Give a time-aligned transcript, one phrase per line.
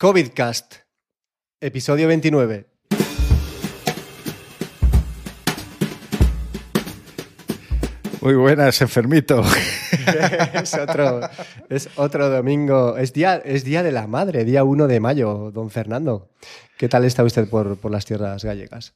[0.00, 0.76] COVIDcast,
[1.60, 2.64] episodio 29.
[8.22, 9.42] Muy buenas, enfermito.
[10.54, 11.20] es, otro,
[11.68, 12.96] es otro domingo.
[12.96, 16.30] Es día, es día de la madre, día 1 de mayo, don Fernando.
[16.78, 18.94] ¿Qué tal está usted por, por las tierras gallegas?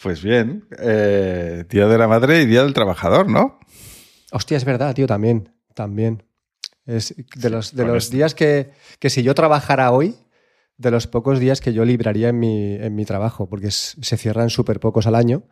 [0.00, 3.58] Pues bien, eh, Día de la Madre y Día del Trabajador, ¿no?
[4.30, 5.52] Hostia, es verdad, tío, también.
[5.74, 6.22] También.
[6.86, 10.16] Es de los, de los días que, que si yo trabajara hoy,
[10.76, 14.16] de los pocos días que yo libraría en mi, en mi trabajo, porque es- se
[14.16, 15.44] cierran súper pocos al año,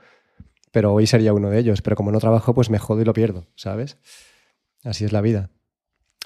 [0.73, 1.83] pero hoy sería uno de ellos.
[1.83, 3.98] Pero como no trabajo, pues me jodo y lo pierdo, ¿sabes?
[4.85, 5.51] Así es la vida.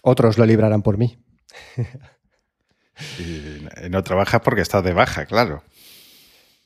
[0.02, 1.18] Otros lo librarán por mí.
[3.18, 5.62] Y no trabajas porque estás de baja, claro.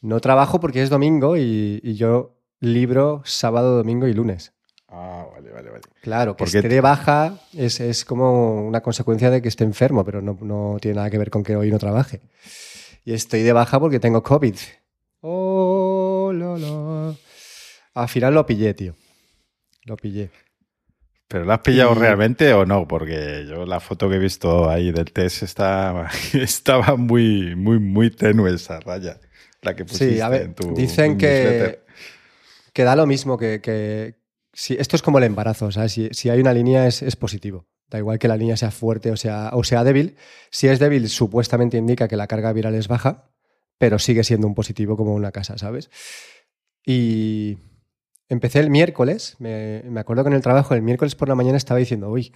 [0.00, 4.52] No trabajo porque es domingo y, y yo libro sábado, domingo y lunes.
[4.90, 5.82] Ah, vale, vale, vale.
[6.00, 10.04] Claro, que Porque esté de baja es, es como una consecuencia de que esté enfermo,
[10.04, 12.20] pero no, no tiene nada que ver con que hoy no trabaje.
[13.04, 14.54] Y estoy de baja porque tengo COVID.
[15.20, 17.16] Oh, lo, lo.
[17.94, 18.94] Al final lo pillé, tío.
[19.84, 20.30] Lo pillé.
[21.26, 22.88] ¿Pero lo has pillado Y- realmente o no?
[22.88, 28.10] Porque yo la foto que he visto ahí del test estaba, estaba muy, muy, muy
[28.10, 29.20] tenue esa raya.
[29.60, 31.80] La que pusiste Sí, a ver, en tu dicen tu que,
[32.72, 33.60] que da lo mismo que...
[33.60, 34.16] que
[34.58, 35.92] si, esto es como el embarazo, ¿sabes?
[35.92, 37.68] Si, si hay una línea es, es positivo.
[37.88, 40.16] Da igual que la línea sea fuerte o sea, o sea débil.
[40.50, 43.30] Si es débil, supuestamente indica que la carga viral es baja,
[43.78, 45.90] pero sigue siendo un positivo como una casa, ¿sabes?
[46.84, 47.58] Y
[48.28, 51.56] empecé el miércoles, me, me acuerdo que en el trabajo el miércoles por la mañana
[51.56, 52.34] estaba diciendo, uy,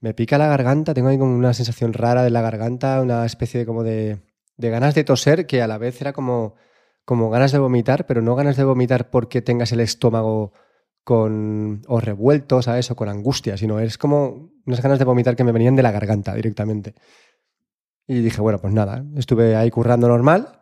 [0.00, 3.60] me pica la garganta, tengo ahí como una sensación rara de la garganta, una especie
[3.60, 4.18] de como de,
[4.56, 6.56] de ganas de toser que a la vez era como,
[7.04, 10.52] como ganas de vomitar, pero no ganas de vomitar porque tengas el estómago
[11.04, 12.90] con o revuelto, ¿sabes?
[12.90, 15.90] O con angustia, sino es como unas ganas de vomitar que me venían de la
[15.90, 16.94] garganta directamente.
[18.06, 20.60] Y dije, bueno, pues nada, estuve ahí currando normal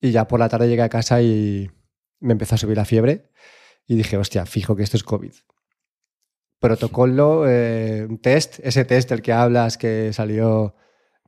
[0.00, 1.70] y ya por la tarde llegué a casa y
[2.20, 3.30] me empezó a subir la fiebre
[3.86, 5.32] y dije, hostia, fijo que esto es COVID.
[6.60, 10.74] Protocolo, eh, test, ese test del que hablas que salió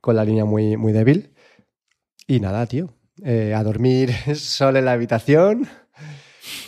[0.01, 1.33] con la línea muy, muy débil.
[2.25, 5.67] Y nada, tío, eh, a dormir solo en la habitación.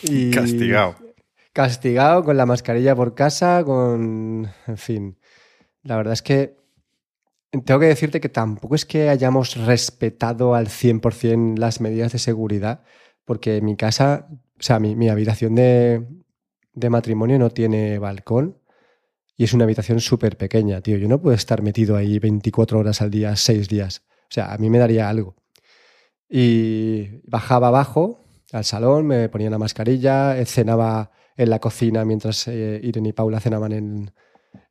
[0.04, 0.96] Y Castigado.
[1.60, 4.50] Castigado con la mascarilla por casa, con...
[4.66, 5.18] En fin,
[5.84, 6.56] la verdad es que
[7.52, 12.84] tengo que decirte que tampoco es que hayamos respetado al 100% las medidas de seguridad,
[13.26, 16.08] porque mi casa, o sea, mi, habitación de,
[16.76, 18.62] de matrimonio no tiene balcón
[19.36, 20.96] y es una habitación súper pequeña, tío.
[20.96, 24.04] Yo no puedo estar metido ahí 24 horas al día, 6 días.
[24.30, 25.36] O sea, a mí me daría algo.
[26.30, 28.22] Y bajaba abajo
[28.54, 33.40] al salón, me ponía una mascarilla, cenaba en la cocina mientras eh, Irene y Paula
[33.40, 34.12] cenaban en,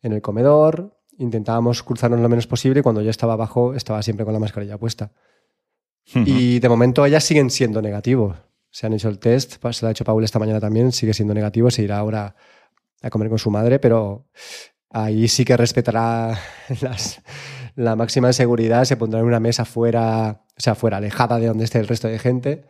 [0.02, 0.96] en el comedor.
[1.18, 4.78] Intentábamos cruzarnos lo menos posible y cuando yo estaba abajo estaba siempre con la mascarilla
[4.78, 5.10] puesta.
[6.26, 8.36] Y de momento ellas siguen siendo negativos.
[8.70, 11.34] Se han hecho el test, se lo ha hecho Paula esta mañana también, sigue siendo
[11.34, 12.34] negativo, se irá ahora
[13.02, 14.26] a comer con su madre, pero
[14.90, 16.38] ahí sí que respetará
[16.82, 17.20] las-
[17.76, 21.64] la máxima seguridad, se pondrá en una mesa fuera, o sea, fuera, alejada de donde
[21.64, 22.64] esté el resto de gente.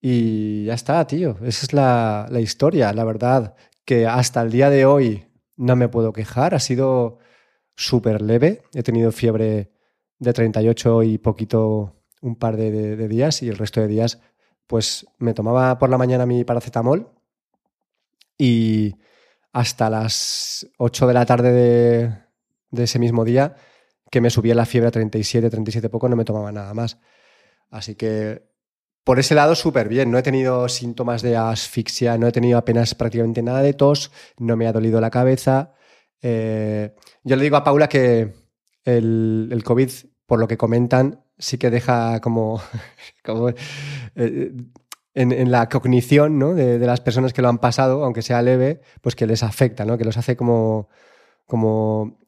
[0.00, 1.36] Y ya está, tío.
[1.42, 2.92] Esa es la, la historia.
[2.92, 3.54] La verdad
[3.84, 5.26] que hasta el día de hoy
[5.56, 6.54] no me puedo quejar.
[6.54, 7.18] Ha sido
[7.74, 8.62] súper leve.
[8.74, 9.72] He tenido fiebre
[10.18, 14.20] de 38 y poquito un par de, días y el resto de días
[14.66, 17.10] pues me tomaba por la mañana mi paracetamol
[18.36, 18.96] y
[19.52, 22.18] hasta las 8 de la tarde de,
[22.70, 23.56] de ese mismo día
[24.10, 26.98] que me subía la fiebre a 37, 37 poco, no me tomaba nada más.
[27.70, 28.47] Así que
[29.08, 30.10] por ese lado súper bien.
[30.10, 34.54] No he tenido síntomas de asfixia, no he tenido apenas prácticamente nada de tos, no
[34.54, 35.72] me ha dolido la cabeza.
[36.20, 38.34] Eh, yo le digo a Paula que
[38.84, 39.90] el, el COVID,
[40.26, 42.60] por lo que comentan, sí que deja como,
[43.24, 44.52] como, eh,
[45.14, 46.52] en, en la cognición ¿no?
[46.52, 49.86] de, de las personas que lo han pasado, aunque sea leve, pues que les afecta,
[49.86, 49.96] ¿no?
[49.96, 50.90] que los hace como,
[51.46, 52.18] como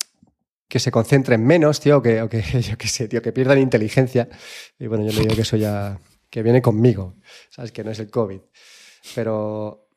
[0.66, 4.30] que se concentren menos, tío, que, o que yo qué sé, tío, que pierdan inteligencia.
[4.78, 5.98] Y bueno, yo le digo que eso ya,
[6.30, 7.16] que viene conmigo,
[7.50, 7.72] ¿sabes?
[7.72, 8.40] Que no es el COVID.
[9.14, 9.88] Pero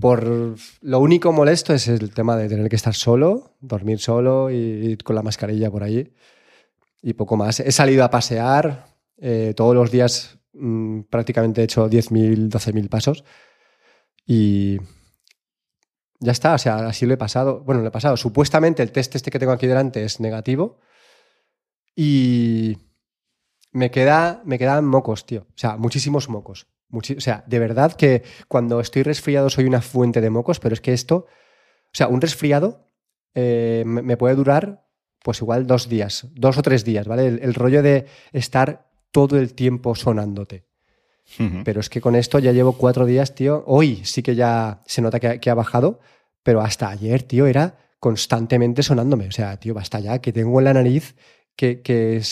[0.00, 4.56] por lo único molesto es el tema de tener que estar solo, dormir solo y
[4.56, 6.12] ir con la mascarilla por allí
[7.02, 7.60] y poco más.
[7.60, 8.86] He salido a pasear
[9.18, 13.24] eh, todos los días, mm, prácticamente he hecho 10.000, 12.000 pasos
[14.26, 14.78] y
[16.20, 17.60] ya está, o sea, así lo he pasado.
[17.60, 18.16] Bueno, lo he pasado.
[18.16, 20.78] Supuestamente el test este que tengo aquí delante es negativo
[21.94, 22.76] y
[23.76, 25.42] me, queda, me quedan mocos, tío.
[25.50, 26.66] O sea, muchísimos mocos.
[26.88, 30.72] Muchi- o sea, de verdad que cuando estoy resfriado soy una fuente de mocos, pero
[30.72, 32.88] es que esto, o sea, un resfriado
[33.34, 34.86] eh, me, puede durar
[35.22, 37.26] pues igual dos días, dos o tres días, ¿vale?
[37.26, 40.64] El, rollo de estar todo el tiempo sonándote.
[41.64, 43.64] Pero es que con esto ya llevo cuatro días, tío.
[43.66, 46.00] Hoy sí que ya se nota que, ha bajado,
[46.44, 49.26] pero hasta ayer, tío, era constantemente sonándome.
[49.26, 51.16] O sea, tío, basta ya, que tengo en la nariz
[51.56, 52.22] que,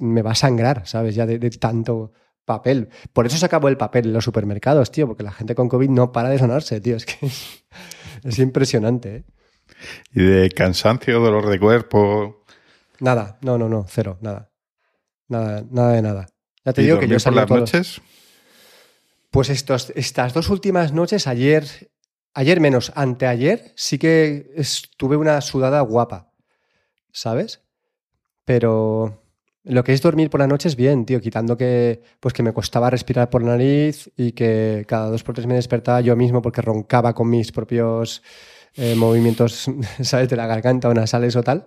[0.00, 1.14] me va a sangrar, ¿sabes?
[1.14, 2.12] Ya de, tanto
[2.44, 2.88] papel.
[3.12, 5.88] Por eso se acabó el papel en los supermercados, tío, porque la gente con COVID
[5.88, 6.96] no para de sonarse, tío.
[6.96, 7.26] Es que
[8.24, 9.24] es, impresionante, ¿eh?
[10.12, 12.44] ¿Y de cansancio, dolor de cuerpo?
[13.00, 14.50] Nada, no, no, no, cero, nada.
[15.28, 16.26] Nada, nada de nada.
[16.64, 18.00] Ya te digo que yo por las noches?
[19.30, 21.90] Pues estos, estas dos últimas noches, ayer,
[22.34, 24.54] ayer menos, anteayer, sí que
[24.98, 26.30] tuve una sudada guapa,
[27.12, 27.62] ¿sabes?
[28.44, 29.22] Pero
[29.64, 32.52] lo que es dormir por la noche es bien, tío, quitando que, pues que me
[32.52, 36.42] costaba respirar por la nariz y que cada dos por tres me despertaba yo mismo
[36.42, 38.22] porque roncaba con mis propios
[38.74, 39.70] eh, movimientos,
[40.02, 41.66] ¿sabes?, de la garganta o nasales o tal,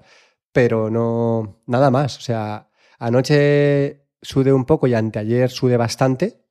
[0.52, 2.18] pero no, nada más.
[2.18, 2.70] O sea,
[3.00, 6.46] anoche sude un poco y anteayer sude bastante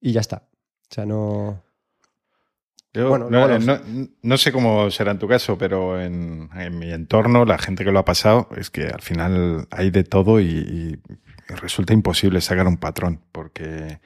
[0.00, 0.48] y ya está.
[0.90, 1.62] O sea, no,
[3.02, 3.28] bueno,
[4.22, 6.48] no, sé cómo será en tu caso, pero en,
[6.78, 10.40] mi entorno, la gente que lo ha pasado, es que al final hay de todo
[10.40, 10.98] y,
[11.48, 14.00] resulta imposible sacar un patrón, porque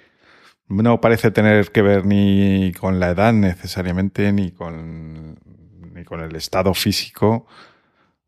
[0.69, 5.39] no parece tener que ver ni con la edad necesariamente, ni con,
[5.95, 7.47] ni con el estado físico.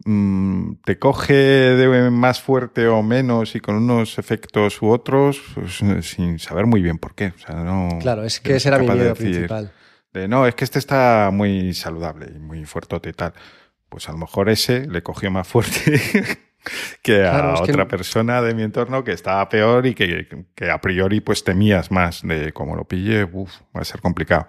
[0.05, 5.83] Mm, te coge de más fuerte o menos y con unos efectos u otros, pues,
[6.07, 7.33] sin saber muy bien por qué.
[8.01, 9.73] claro, es que ese era mi miedo principal
[10.15, 13.33] no, es que este está muy saludable y muy fuerte y tal.
[13.89, 16.41] Pues a lo mejor ese le cogió más fuerte
[17.03, 20.27] que a otra persona de mi entorno que estaba peor y que,
[20.71, 24.47] a priori pues temías más de cómo lo pille, uf, va a ser complicado.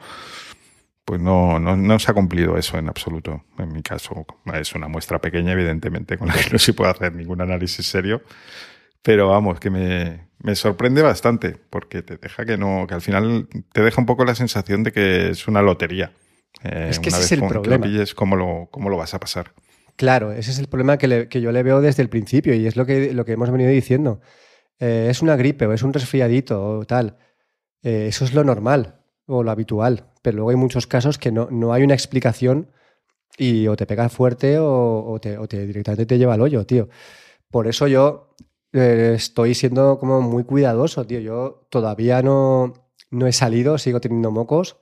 [1.06, 3.44] Pues no, no, no, se ha cumplido eso en absoluto.
[3.58, 7.14] En mi caso es una muestra pequeña, evidentemente, con la que no se puede hacer
[7.14, 8.22] ningún análisis serio.
[9.04, 13.48] Pero vamos, que me, me sorprende bastante, porque te deja que no, que al final
[13.72, 16.14] te deja un poco la sensación de que es una lotería.
[16.64, 17.86] Eh, es que ese es el problema.
[18.16, 19.54] ¿cómo, lo, ¿cómo lo vas a pasar?
[19.96, 22.86] Claro, ese es el problema que, yo le veo desde el principio y es lo
[22.86, 24.22] que, lo que hemos venido diciendo.
[24.80, 27.18] Eh, es una gripe o es un resfriadito o tal.
[27.84, 31.48] Eh, eso es lo normal o lo habitual, pero luego hay muchos casos que no,
[31.52, 32.72] no hay una explicación
[33.38, 36.66] y o te pega fuerte o, o, te, o te directamente te lleva al hoyo,
[36.66, 36.90] tío.
[37.50, 38.36] Por eso yo
[38.74, 41.20] eh, estoy siendo como muy cuidadoso, tío.
[41.20, 42.74] Yo todavía no,
[43.12, 44.78] no he salido, sigo teniendo mocos.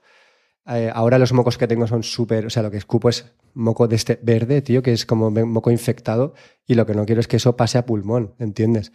[0.66, 3.88] Eh, ahora los mocos que tengo son súper, o sea, lo que escupo es moco
[3.88, 6.34] de este verde, tío, que es como moco infectado
[6.66, 8.92] y lo que no quiero es que eso pase a pulmón, ¿entiendes?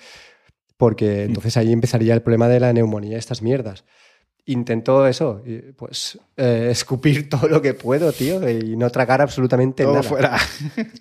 [0.77, 1.27] Porque mm.
[1.27, 3.83] entonces ahí empezaría el problema de la neumonía, estas mierdas.
[4.45, 5.43] Intento eso,
[5.75, 10.03] pues eh, escupir todo lo que puedo, tío, y no tragar absolutamente todo nada.
[10.03, 10.37] Todo fuera.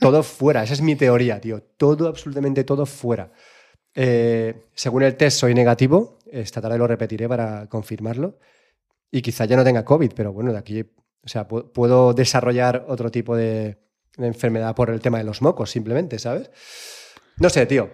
[0.01, 1.63] todo fuera, esa es mi teoría, tío.
[1.63, 3.31] Todo, absolutamente todo fuera.
[3.99, 8.39] Eh, según el test soy negativo, esta tarde lo repetiré para confirmarlo
[9.11, 13.11] y quizá ya no tenga COVID, pero bueno, de aquí, o sea, puedo desarrollar otro
[13.11, 13.79] tipo de,
[14.19, 16.51] enfermedad por el tema de los mocos, simplemente, ¿sabes?
[17.39, 17.91] No sé, tío.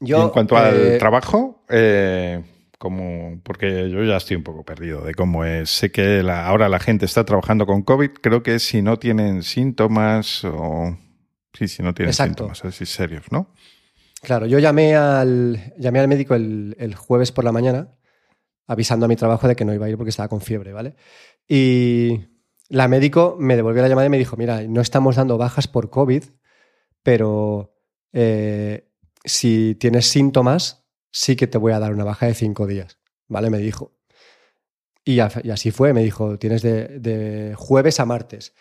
[0.00, 2.42] Yo, en cuanto al eh, trabajo, eh,
[2.78, 5.70] como, porque yo ya estoy un poco perdido de cómo es.
[5.70, 10.44] Sé que ahora la gente está trabajando con COVID, creo que si no tienen síntomas
[10.44, 10.96] o...
[11.54, 13.52] Sí, si no tienen síntomas así serios, ¿no?
[14.20, 17.94] Claro, yo llamé al, llamé al médico el, jueves por la mañana
[18.66, 20.94] avisando a mi trabajo de que no iba a ir porque estaba con fiebre, ¿vale?
[21.46, 22.20] Y
[22.68, 25.88] la médico me devolvió la llamada y me dijo, mira, no estamos dando bajas por
[25.88, 26.24] COVID,
[27.02, 27.74] pero
[28.12, 28.90] eh,
[29.24, 32.98] si tienes síntomas, sí que te voy a dar una baja de cinco días,
[33.28, 33.48] ¿vale?
[33.48, 33.94] Me dijo.
[35.02, 38.54] Y, así fue, me dijo, tienes de jueves a martes.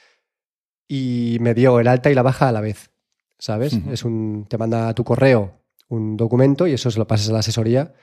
[0.88, 2.92] Y me dio el alta y la baja a la vez.
[3.40, 3.74] ¿Sabes?
[3.92, 7.34] Es un, te manda a tu correo un documento y eso se lo pasas a
[7.34, 7.94] la asesoría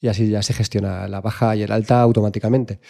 [0.00, 2.80] y así ya se gestiona la baja y el alta automáticamente.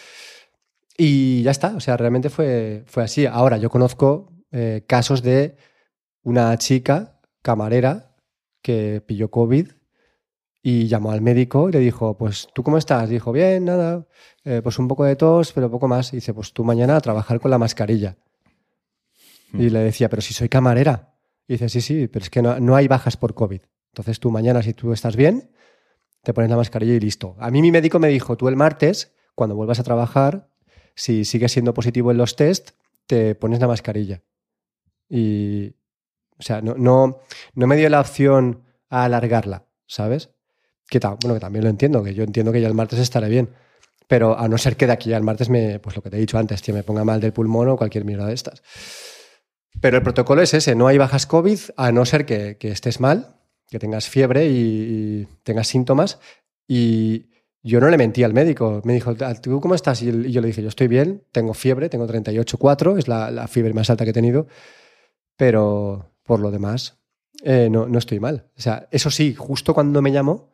[0.96, 3.24] Y ya está, o sea, realmente fue, fue así.
[3.26, 5.56] Ahora, yo conozco eh, casos de
[6.22, 8.16] una chica camarera
[8.62, 9.68] que pilló COVID
[10.62, 13.08] y llamó al médico y le dijo, pues, ¿tú cómo estás?
[13.08, 14.06] dijo, bien, nada,
[14.44, 16.12] eh, pues un poco de tos, pero poco más.
[16.12, 18.16] Y dice, pues tú mañana a trabajar con la mascarilla.
[19.54, 21.14] Y le decía, pero si soy camarera.
[21.48, 23.62] Y dice, sí, sí, pero es que no, hay bajas por COVID.
[23.92, 25.50] Entonces tú mañana, si tú estás bien,
[26.22, 27.36] te pones la mascarilla y listo.
[27.38, 30.50] A mí mi médico me dijo, tú el martes, cuando vuelvas a trabajar,
[30.94, 32.72] si sigues siendo positivo en los test,
[33.06, 34.22] te pones la mascarilla.
[35.08, 35.68] Y,
[36.38, 37.20] o sea, no, no,
[37.54, 40.30] no me dio la opción a alargarla, ¿sabes?
[40.86, 43.48] Que bueno, que también lo entiendo, que yo entiendo que ya el martes estaré bien.
[44.06, 46.20] Pero a no ser que de aquí al martes me, pues lo que te he
[46.20, 48.62] dicho antes, tío, me ponga mal del pulmón o cualquier mierda de estas.
[49.80, 53.36] Pero el protocolo es ese, no hay bajas COVID a no ser que, estés mal,
[53.68, 56.18] que tengas fiebre y, tengas síntomas.
[56.66, 57.26] Y
[57.62, 58.80] yo no le mentí al médico.
[58.84, 60.02] Me dijo, ah, ¿tú cómo estás?
[60.02, 63.90] Y yo le dije, yo estoy bien, tengo fiebre, tengo 38,4, es la, fiebre más
[63.90, 64.46] alta que he tenido,
[65.36, 66.98] pero por lo demás
[67.44, 68.50] eh, no, no estoy mal.
[68.56, 70.50] O sea, eso sí, justo cuando me llamó,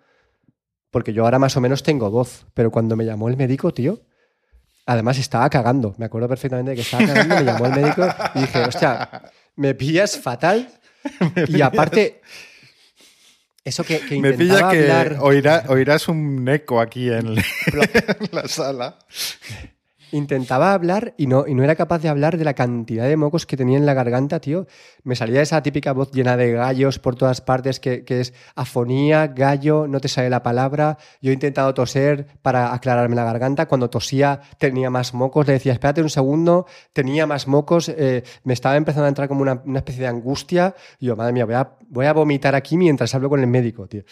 [0.90, 4.02] porque yo ahora más o menos tengo voz, pero cuando me llamó el médico, tío,
[4.86, 8.40] Además estaba cagando, me acuerdo perfectamente de que estaba cagando, me llamó el médico y
[8.40, 9.22] dije, hostia,
[9.56, 10.68] me pillas fatal.
[11.48, 12.20] y aparte,
[13.64, 17.34] eso que, que Me pilla que oirás un eco aquí en
[18.32, 18.98] la sala
[20.14, 23.47] intentaba hablar y no, y no era capaz de hablar de la cantidad de mocos
[23.47, 24.66] que tenía en la garganta, tío.
[25.02, 29.87] Me salía esa típica voz llena de gallos por todas partes, que, es afonía, gallo,
[29.88, 30.99] no te sale la palabra.
[31.21, 33.66] Yo he intentado toser para aclararme la garganta.
[33.66, 35.47] Cuando tosía tenía más mocos.
[35.47, 37.88] Le decía, espérate un segundo, tenía más mocos.
[37.88, 40.75] Eh, me estaba empezando a entrar como una, especie de angustia.
[41.00, 43.88] Y yo, madre mía, voy a, voy a vomitar aquí mientras hablo con el médico,
[43.88, 44.04] tío.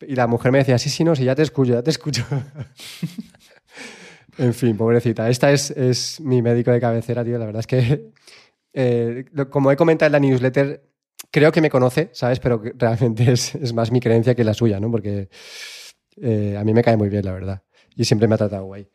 [0.00, 2.24] Y la mujer me decía, sí, sí, no, sí, ya te escucho, ya te escucho.
[4.38, 5.28] En fin, pobrecita.
[5.28, 7.38] Esta es, mi médico de cabecera, tío.
[7.38, 8.12] La verdad es que,
[8.72, 10.88] eh, como he comentado en la newsletter,
[11.30, 12.38] creo que me conoce, ¿sabes?
[12.38, 14.90] Pero realmente es, más mi creencia que la suya, ¿no?
[14.90, 15.28] Porque
[16.22, 17.62] eh, a mí me cae muy bien, la verdad.
[17.96, 18.88] Y siempre me ha tratado guay.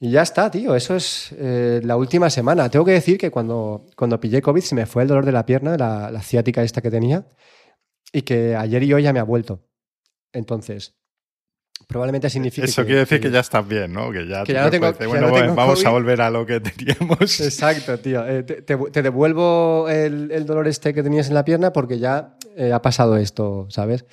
[0.00, 0.74] Y ya está, tío.
[0.74, 2.70] Eso es eh, la última semana.
[2.70, 5.44] Tengo que decir que cuando, cuando pillé COVID se me fue el dolor de la
[5.44, 7.26] pierna, la, la ciática esta que tenía,
[8.12, 9.64] y que ayer y hoy ya me ha vuelto.
[10.32, 10.97] Entonces,
[11.86, 12.66] probablemente significa.
[12.66, 14.10] Eso quiere decir que, ya estás bien, ¿no?
[14.10, 17.40] Que ya, no tengo, bueno, vamos a volver a lo que teníamos.
[17.40, 18.26] Exacto, tío.
[18.26, 22.82] Eh, te, devuelvo el, dolor este que tenías en la pierna porque ya eh, ha
[22.82, 24.04] pasado esto, ¿sabes?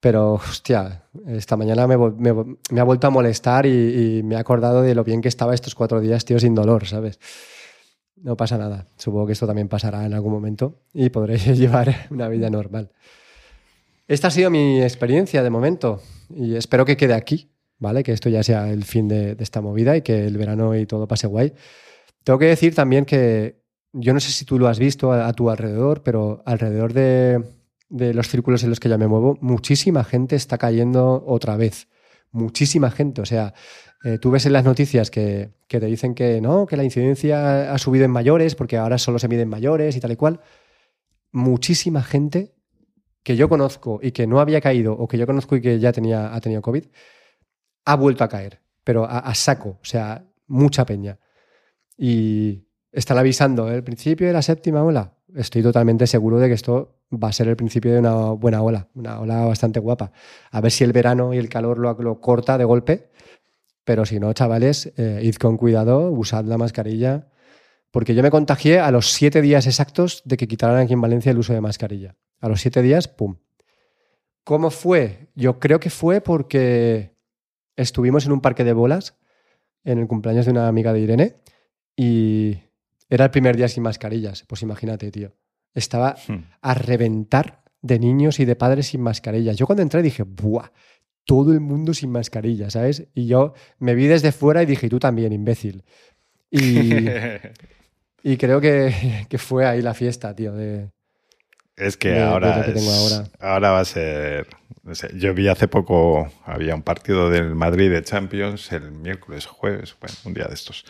[0.00, 5.02] Pero, hostia, esta mañana me, ha vuelto a molestar y, me he acordado de lo
[5.02, 7.18] bien que estaba estos cuatro días, tío, sin dolor, ¿sabes?
[8.16, 8.86] No pasa nada.
[8.98, 12.90] Supongo que esto también pasará en algún momento y podré llevar una vida normal.
[14.06, 18.02] Esta ha sido mi experiencia de momento y espero que quede aquí, ¿vale?
[18.02, 21.08] Que esto ya sea el fin de, esta movida y que el verano y todo
[21.08, 21.54] pase guay.
[22.22, 25.48] Tengo que decir también que yo no sé si tú lo has visto a, tu
[25.48, 27.42] alrededor, pero alrededor de,
[27.88, 31.88] los círculos en los que ya me muevo, muchísima gente está cayendo otra vez.
[32.30, 33.22] Muchísima gente.
[33.22, 33.54] O sea,
[34.04, 37.72] eh, tú ves en las noticias que, que, te dicen que no, que la incidencia
[37.72, 40.40] ha subido en mayores porque ahora solo se miden mayores y tal y cual.
[41.30, 42.54] Muchísima gente
[43.24, 45.92] que yo conozco y que no había caído, o que yo conozco y que ya
[45.92, 46.84] tenía, ha tenido COVID,
[47.86, 51.18] ha vuelto a caer, pero a, saco, o sea, mucha peña.
[51.96, 55.14] Y están avisando el principio de la séptima ola.
[55.34, 58.88] Estoy totalmente seguro de que esto va a ser el principio de una buena ola,
[58.94, 60.12] una ola bastante guapa.
[60.50, 63.10] A ver si el verano y el calor lo, corta de golpe,
[63.84, 67.28] pero si no, chavales, eh, id con cuidado, usad la mascarilla,
[67.90, 71.32] porque yo me contagié a los siete días exactos de que quitaran aquí en Valencia
[71.32, 72.16] el uso de mascarilla.
[72.44, 73.36] A los siete días, ¡pum!
[74.44, 75.28] ¿Cómo fue?
[75.34, 77.14] Yo creo que fue porque
[77.74, 79.16] estuvimos en un parque de bolas
[79.82, 81.36] en el cumpleaños de una amiga de Irene
[81.96, 82.58] y
[83.08, 84.44] era el primer día sin mascarillas.
[84.46, 85.32] Pues imagínate, tío.
[85.72, 86.34] Estaba hmm.
[86.60, 89.56] a reventar de niños y de padres sin mascarillas.
[89.56, 90.68] Yo cuando entré dije, ¡buah!
[91.24, 93.08] Todo el mundo sin mascarilla, ¿sabes?
[93.14, 95.82] Y yo me vi desde fuera y dije, tú también, imbécil.
[96.50, 97.06] Y,
[98.22, 100.90] y creo que, que, fue ahí la fiesta, tío, de,
[101.76, 102.64] es que, ahora,
[103.40, 103.70] ahora.
[103.72, 104.46] va a ser.
[105.14, 110.14] yo vi hace poco, había un partido del Madrid de Champions el miércoles, jueves, bueno,
[110.24, 110.84] un día de estos,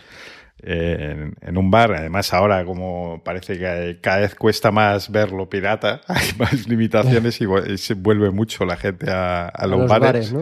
[0.58, 1.94] en, un bar.
[1.94, 7.78] Además, ahora, como parece que cada vez cuesta más verlo pirata, hay más limitaciones y,
[7.78, 10.34] se vuelve mucho la gente a, los, bares.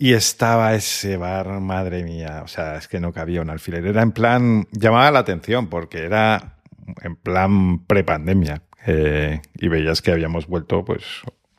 [0.00, 3.86] Y estaba ese bar, madre mía, o sea, es que no cabía un alfiler.
[3.86, 6.56] Era en plan, llamaba la atención porque era
[7.02, 11.02] en plan prepandemia eh, y veías que habíamos vuelto, pues,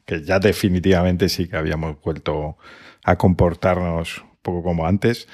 [0.06, 2.58] que ya definitivamente sí que habíamos vuelto
[3.04, 5.28] a comportarnos un poco como antes.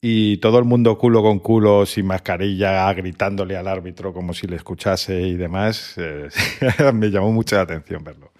[0.00, 4.56] Y todo el mundo culo con culo, sin mascarilla, gritándole al árbitro como si le
[4.56, 6.28] escuchase y demás, eh,
[6.94, 8.32] me llamó mucha atención verlo.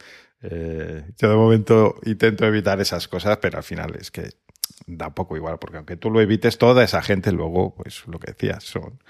[0.42, 4.30] Eh, yo de momento intento evitar esas cosas, pero al final es que
[4.86, 8.32] da poco igual, porque aunque tú lo evites, toda esa gente luego, pues lo que
[8.32, 9.00] decías, son,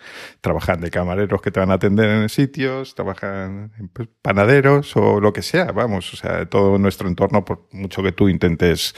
[0.41, 5.21] trabajan de camareros que te van a atender en sitios, trabajan en pues, panaderos o
[5.21, 8.95] lo que sea, vamos, o sea, todo nuestro entorno, por mucho que tú intentes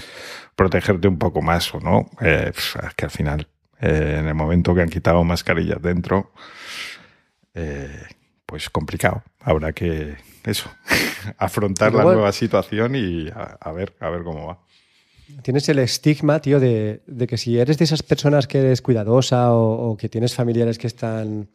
[0.57, 3.49] protegerte un poco más o no, eh, es que al final,
[3.81, 6.33] eh, en el momento que han quitado mascarillas dentro,
[7.55, 8.03] eh,
[8.47, 9.23] pues complicado.
[9.41, 10.71] Habrá que, eso,
[11.39, 14.64] afrontar la nueva situación y a ver, a ver cómo va.
[15.43, 19.97] Tienes el estigma, tío, de, que si eres de esas personas que eres cuidadosa o,
[19.97, 21.49] que tienes familiares que están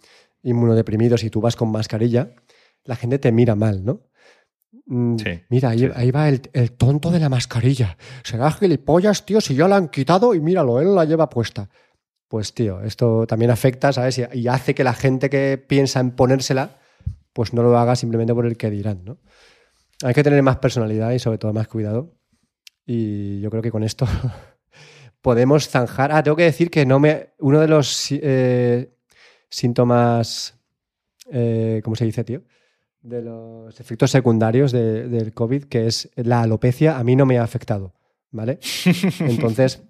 [0.44, 2.32] inmunodeprimidos y tú vas con mascarilla,
[2.86, 4.02] la gente te mira mal, ¿no?
[4.86, 5.18] Mm,
[5.50, 7.98] mira, ahí, va el, tonto de la mascarilla.
[8.24, 11.70] Será gilipollas, tío, si ya la han quitado y míralo, él la lleva puesta.
[12.28, 14.22] Pues, tío, esto también afecta, ¿sabes?
[14.34, 16.80] Y, hace que la gente que piensa en ponérsela,
[17.34, 19.18] pues no lo haga simplemente por el que dirán, ¿no?
[20.04, 22.19] Hay que tener más personalidad y sobre todo más cuidado.
[22.92, 24.08] Y yo creo que con esto
[25.22, 26.12] podemos zanjar.
[26.12, 27.30] Ah, tengo que decir que no me.
[27.38, 28.90] Uno de los eh,
[29.48, 30.56] síntomas.
[31.32, 32.42] Eh, ¿Cómo se dice, tío?
[33.04, 37.44] De los efectos secundarios del COVID, que es la alopecia, a mí no me ha
[37.44, 37.94] afectado.
[38.32, 38.58] ¿Vale?
[39.20, 39.84] Entonces,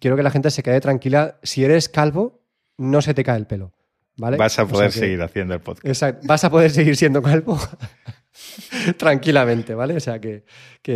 [0.00, 1.38] quiero que la gente se quede tranquila.
[1.42, 2.40] Si eres calvo,
[2.78, 3.74] no se te cae el pelo.
[4.16, 4.38] ¿Vale?
[4.38, 5.86] Vas a poder seguir haciendo el podcast.
[5.86, 6.26] Exacto.
[6.26, 7.60] Vas a poder seguir siendo calvo
[8.96, 9.96] tranquilamente, ¿vale?
[9.96, 10.44] O sea, que,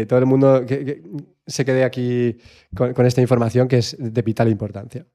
[0.07, 0.65] todo el mundo
[1.47, 2.37] se quede aquí
[2.75, 5.07] con, esta información que es de vital importancia.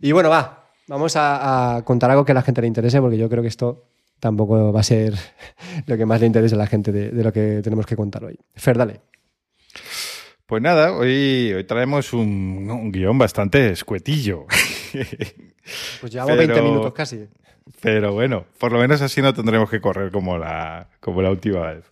[0.00, 3.28] Y bueno, va, vamos a, contar algo que a la gente le interese, porque yo
[3.28, 3.86] creo que esto
[4.18, 5.14] tampoco va a ser
[5.86, 8.38] lo que más le interese a la gente de, lo que tenemos que contar hoy.
[8.54, 9.00] Fer, dale.
[10.46, 14.46] Pues nada, hoy, hoy traemos un, guion bastante escuetillo.
[16.00, 17.28] Pues llevamos 20 minutos casi.
[17.80, 21.72] Pero bueno, por lo menos así no tendremos que correr como la, como la última
[21.72, 21.84] vez,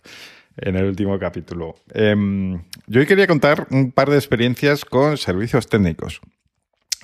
[0.57, 1.75] en el último capítulo.
[1.93, 6.21] Em, yo hoy quería contar un par de experiencias con servicios técnicos.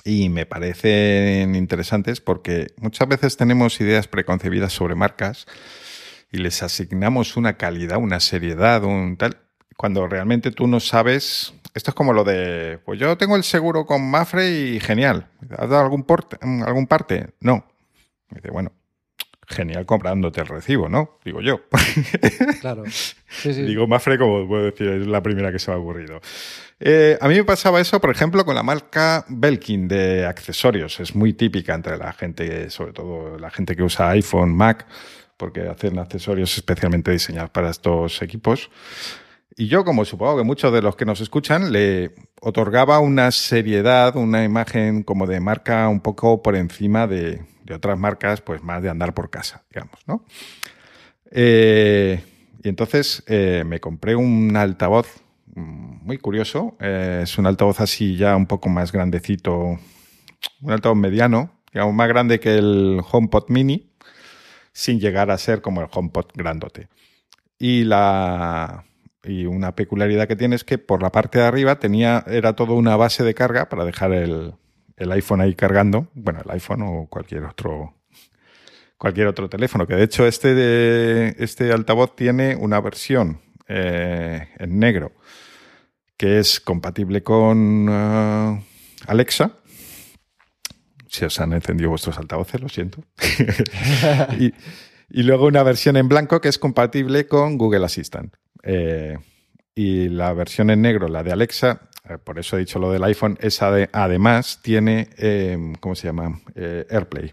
[0.04, 5.46] Y me parecen interesantes porque muchas veces tenemos ideas preconcebidas sobre marcas
[6.30, 9.38] y les asignamos una calidad, una seriedad, un tal,
[9.76, 11.54] cuando realmente tú no sabes.
[11.74, 15.28] Esto es como lo de, pues yo tengo el seguro con Mafre y genial.
[15.50, 17.30] ¿Has dado algún, porte, algún parte?
[17.40, 17.64] No.
[18.30, 18.72] Me dice, bueno,
[19.46, 21.18] genial comprándote el recibo, ¿no?
[21.24, 21.60] Digo yo.
[22.60, 22.82] Claro.
[23.44, 26.20] Digo Mafre, como puedo decir, es la primera que se me ha ocurrido.
[26.80, 30.98] Eh, a mí me pasaba eso, por ejemplo, con la marca Belkin de accesorios.
[30.98, 34.86] Es muy típica entre la gente, sobre todo la gente que usa iPhone, Mac,
[35.36, 38.70] porque hacen accesorios especialmente diseñados para estos equipos.
[39.56, 44.16] Y yo, como supongo que muchos de los que nos escuchan, le otorgaba una seriedad,
[44.16, 48.82] una imagen como de marca un poco por encima de, de otras marcas, pues más
[48.82, 50.24] de andar por casa, digamos, ¿no?
[51.30, 52.22] Eh,
[52.62, 55.20] y entonces eh, me compré un altavoz
[55.54, 56.76] muy curioso.
[56.80, 59.78] Eh, es un altavoz así ya un poco más grandecito,
[60.60, 63.90] un altavoz mediano, digamos más grande que el HomePod Mini,
[64.72, 66.88] sin llegar a ser como el HomePod grandote.
[67.58, 68.84] Y la
[69.24, 72.74] y una peculiaridad que tiene es que por la parte de arriba tenía era todo
[72.74, 74.54] una base de carga para dejar el,
[74.96, 77.94] el iPhone ahí cargando, bueno, el iPhone o cualquier otro
[78.98, 84.78] cualquier otro teléfono, que de hecho este, de, este altavoz tiene una versión eh, en
[84.78, 85.12] negro
[86.16, 88.62] que es compatible con uh,
[89.06, 89.52] Alexa.
[91.08, 93.04] Si os han encendido vuestros altavoces, lo siento.
[94.38, 94.52] y,
[95.22, 98.34] luego una versión en blanco que es compatible con Google Assistant.
[98.62, 99.16] Eh,
[99.74, 101.82] y la versión en negro, la de Alexa,
[102.24, 106.40] por eso he dicho lo del iPhone, esa de, además tiene, em, ¿cómo se llama?
[106.54, 107.32] Eh, AirPlay.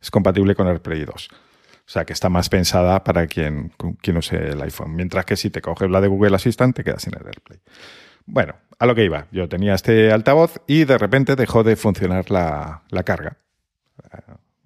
[0.00, 1.28] Es compatible con AirPlay 2.
[1.32, 3.72] O sea, que está más pensada para quien,
[4.16, 4.94] use el iPhone.
[4.94, 7.60] Mientras que si te coges la de Google Assistant, te quedas sin el AirPlay.
[8.24, 9.26] Bueno, a lo que iba.
[9.30, 13.36] Yo tenía este altavoz y de repente dejó de funcionar la, carga.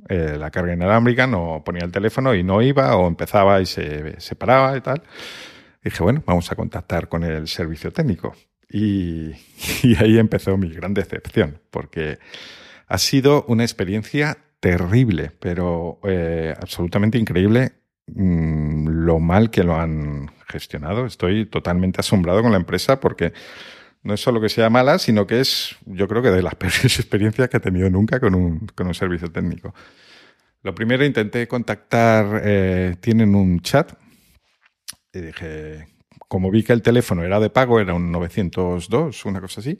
[0.08, 4.20] Eh, la carga inalámbrica, no ponía el teléfono y no iba, o empezaba y se,
[4.20, 5.02] se paraba y tal.
[5.82, 8.34] dije, bueno, vamos a contactar con el servicio técnico.
[9.82, 12.18] Y, ahí empezó mi gran decepción, porque
[12.88, 17.72] ha sido una experiencia terrible, pero eh, absolutamente increíble
[18.08, 21.06] mm, lo mal que lo han gestionado.
[21.06, 23.32] Estoy totalmente asombrado con la empresa porque
[24.02, 26.98] no es solo que sea mala, sino que es, yo creo que de las peores
[26.98, 29.74] experiencias que he tenido nunca con un, con un servicio técnico.
[30.62, 33.92] Lo primero intenté contactar, eh, tienen un chat
[35.12, 35.86] y dije,
[36.28, 39.78] como vi que el teléfono era de pago, era un 902, una cosa así,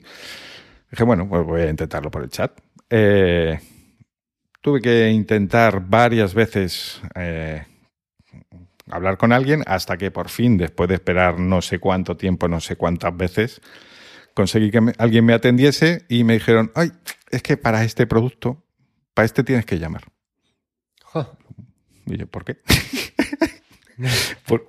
[0.89, 2.59] dije, bueno, pues voy a intentarlo por el chat.
[2.89, 3.59] Eh,
[4.61, 7.65] tuve que intentar varias veces eh,
[8.89, 12.59] hablar con alguien hasta que por fin, después de esperar no sé cuánto tiempo, no
[12.59, 13.61] sé cuántas veces,
[14.33, 16.91] conseguí que alguien me atendiese y me dijeron, ay,
[17.29, 18.63] es que para este producto,
[19.13, 20.03] para este tienes que llamar.
[22.05, 22.57] Y yo, ¿por qué?
[24.47, 24.67] por,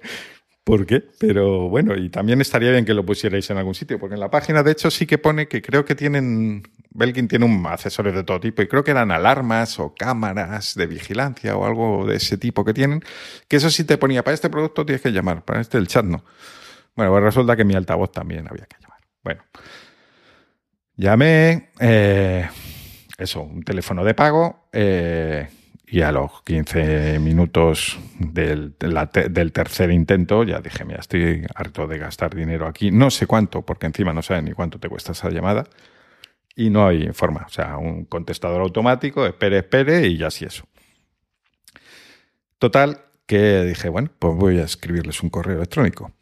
[0.68, 4.16] por qué, pero bueno, y también estaría bien que lo pusierais en algún sitio, porque
[4.16, 7.66] en la página de hecho sí que pone que creo que tienen, Belkin tiene un
[7.66, 12.04] accesorios de todo tipo, y creo que eran alarmas o cámaras de vigilancia o algo
[12.04, 13.02] de ese tipo que tienen,
[13.48, 16.04] que eso sí te ponía, para este producto tienes que llamar, para este el chat
[16.04, 16.22] no.
[16.94, 18.98] Bueno, pues resulta que mi altavoz también había que llamar.
[19.24, 19.42] Bueno,
[20.96, 22.46] llamé, eh,
[23.16, 25.48] eso, un teléfono de pago, eh,
[25.90, 31.98] y a los 15 minutos del, del, tercer intento ya dije, mira, estoy harto de
[31.98, 32.90] gastar dinero aquí.
[32.90, 35.64] No sé cuánto, porque encima no saben ni cuánto te cuesta esa llamada.
[36.54, 37.44] Y no hay forma.
[37.46, 40.64] O sea, un contestador automático, espere, espere y ya así eso.
[42.58, 46.12] Total, que dije, bueno, pues voy a escribirles un correo electrónico.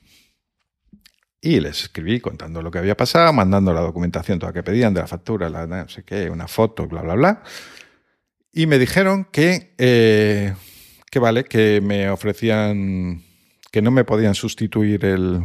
[1.40, 5.00] Y les escribí contando lo que había pasado, mandando la documentación toda que pedían de
[5.00, 7.42] la factura, la, no sé qué, una foto, bla, bla, bla.
[8.58, 10.54] Y me dijeron que, eh,
[11.10, 13.22] que vale, que me ofrecían,
[13.70, 15.44] que no me podían sustituir el,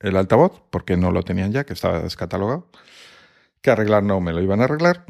[0.00, 2.72] el altavoz, porque no lo tenían ya, que estaba descatalogado,
[3.62, 5.06] que arreglar no me lo iban a arreglar,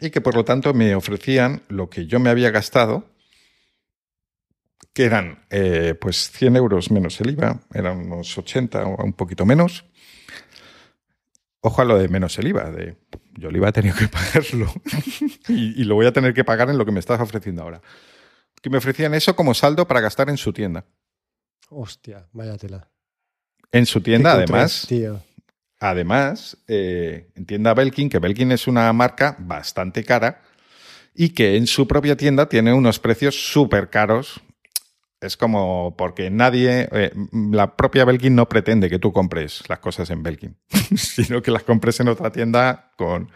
[0.00, 3.08] y que por lo tanto me ofrecían lo que yo me había gastado
[4.92, 9.46] que eran eh, pues 100 euros menos el IVA, eran unos 80 o un poquito
[9.46, 9.84] menos.
[11.62, 12.96] Ojo a lo de menos el IVA, de
[13.32, 14.72] yo el IVA he tenido que pagarlo
[15.48, 17.82] y, lo voy a tener que pagar en lo que me estás ofreciendo ahora.
[18.62, 20.84] Que me ofrecían eso como saldo para gastar en su tienda.
[21.68, 22.88] Hostia, vaya tela.
[23.72, 24.88] En su tienda, además.
[25.78, 30.42] Además, eh, en tienda Belkin, que Belkin es una marca bastante cara
[31.14, 34.40] y que en su propia tienda tiene unos precios súper caros
[35.20, 37.12] es como porque nadie, eh,
[37.52, 40.56] la propia Belkin no pretende que tú compres las cosas en Belkin,
[40.96, 43.30] sino que las compres en otra tienda con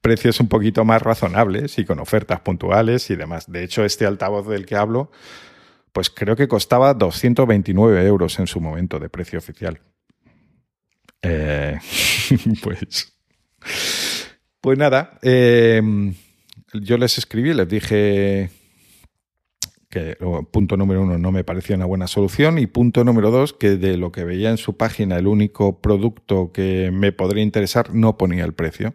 [0.00, 3.50] precios un poquito más razonables y con ofertas puntuales y demás.
[3.50, 5.10] De hecho, este altavoz del que hablo,
[5.92, 9.80] pues creo que costaba 229 euros en su momento de precio oficial.
[11.22, 11.78] Eh,
[12.62, 13.14] pues,
[14.60, 15.80] pues nada, eh,
[16.74, 18.50] yo les escribí, les dije
[19.94, 20.18] que
[20.50, 23.96] punto número uno no me parecía una buena solución y punto número dos que de
[23.96, 28.44] lo que veía en su página el único producto que me podría interesar no ponía
[28.44, 28.94] el precio.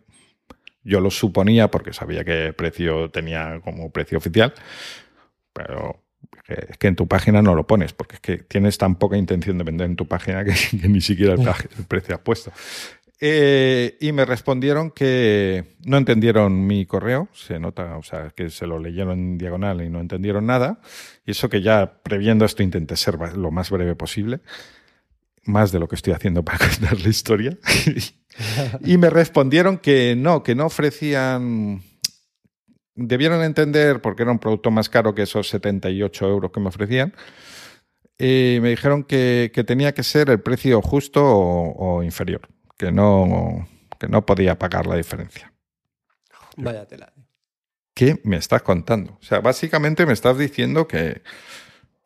[0.84, 4.54] Yo lo suponía porque sabía que precio tenía como precio oficial,
[5.54, 6.04] pero
[6.48, 9.58] es que en tu página no lo pones porque es que tienes tan poca intención
[9.58, 10.54] de vender en tu página que,
[10.90, 12.52] ni siquiera el, el precio has puesto.
[13.22, 18.66] Eh, y me respondieron que no entendieron mi correo, se nota, o sea, que se
[18.66, 20.80] lo leyeron en diagonal y no entendieron nada.
[21.26, 24.40] Y eso que ya previendo esto intenté ser lo más breve posible,
[25.44, 27.58] más de lo que estoy haciendo para contar la historia.
[28.86, 31.82] y me respondieron que no, que no ofrecían
[32.96, 37.14] debieron entender, porque era un producto más caro que esos 78 euros que me ofrecían,
[38.18, 42.42] y me dijeron que, tenía que ser el precio justo o inferior
[42.80, 43.68] que no,
[44.00, 45.52] que no podía pagar la diferencia.
[46.56, 47.12] Vaya tela.
[47.94, 49.18] ¿Qué me estás contando?
[49.22, 51.22] O sea, básicamente me estás diciendo que,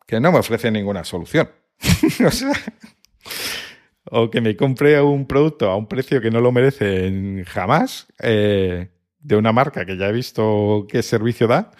[0.04, 1.48] que no me ofrece ninguna solución.
[2.26, 2.52] o sea,
[4.10, 8.88] o que me compre un producto a un precio que no lo merece jamás, eh,
[9.20, 11.70] de una marca que ya he visto qué servicio da,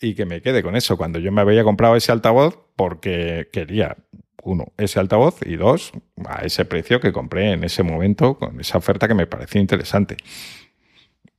[0.00, 3.98] y que me quede con eso cuando yo me había comprado ese altavoz porque quería
[4.42, 5.92] uno, ese altavoz y dos,
[6.26, 10.16] a ese precio que compré en ese momento con esa oferta que me pareció interesante.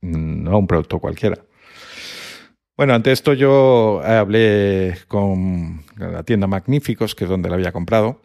[0.00, 1.38] No un producto cualquiera.
[2.76, 8.20] Bueno, ante esto yo hablé con la tienda Magníficos, que es donde la había comprado,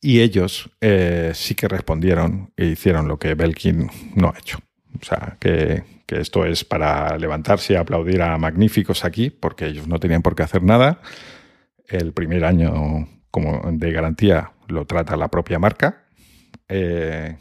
[0.00, 4.58] y ellos eh, sí que respondieron e hicieron lo que Belkin no ha hecho.
[5.00, 9.86] O sea, que, que esto es para levantarse y aplaudir a Magníficos aquí, porque ellos
[9.86, 11.00] no tenían por qué hacer nada.
[11.86, 16.04] El primer año como de garantía lo trata la propia marca.
[16.68, 17.36] Eh,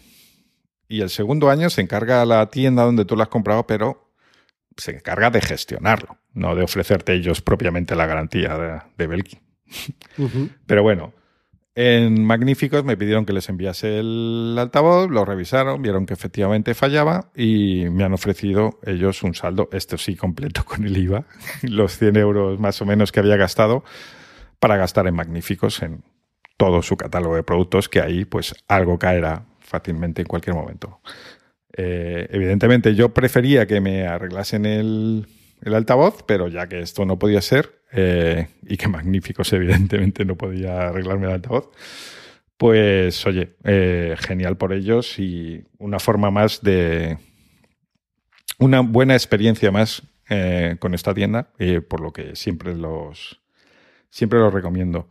[0.88, 4.12] y el segundo año se encarga la tienda donde tú lo has comprado, pero
[4.76, 9.40] se encarga de gestionarlo, no de ofrecerte ellos propiamente la garantía de, de Belkin.
[10.66, 11.14] Pero bueno,
[11.76, 17.32] en Magníficos me pidieron que les enviase el altavoz, lo revisaron, vieron que efectivamente fallaba
[17.36, 21.26] y me han ofrecido ellos un saldo, esto sí completo con el IVA,
[21.64, 23.86] los 100 euros más o menos que había gastado,
[24.62, 26.04] para gastar en magníficos en
[26.56, 31.02] todo su catálogo de productos, que ahí pues algo caerá fácilmente en cualquier momento.
[31.76, 35.26] Eh, evidentemente yo prefería que me arreglasen el,
[35.66, 40.90] altavoz, pero ya que esto no podía ser eh, y que Magníficos evidentemente no podía
[40.90, 41.72] arreglarme el altavoz,
[42.56, 47.18] pues oye, eh, genial por ellos y una forma más de...
[48.60, 50.04] una buena experiencia más
[50.80, 51.52] con esta tienda,
[51.90, 53.41] por lo que siempre los,
[54.12, 55.08] siempre lo recomiendo.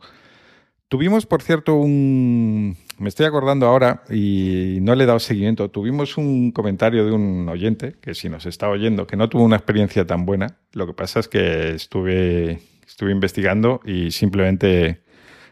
[0.87, 2.77] Tuvimos, por cierto, un...
[2.97, 5.69] Me estoy acordando ahora y no le he dado seguimiento.
[5.69, 9.55] Tuvimos un comentario de un oyente que si nos está oyendo, que no tuvo una
[9.55, 10.57] experiencia tan buena.
[10.73, 15.01] Lo que pasa es que estuve, estuve investigando y simplemente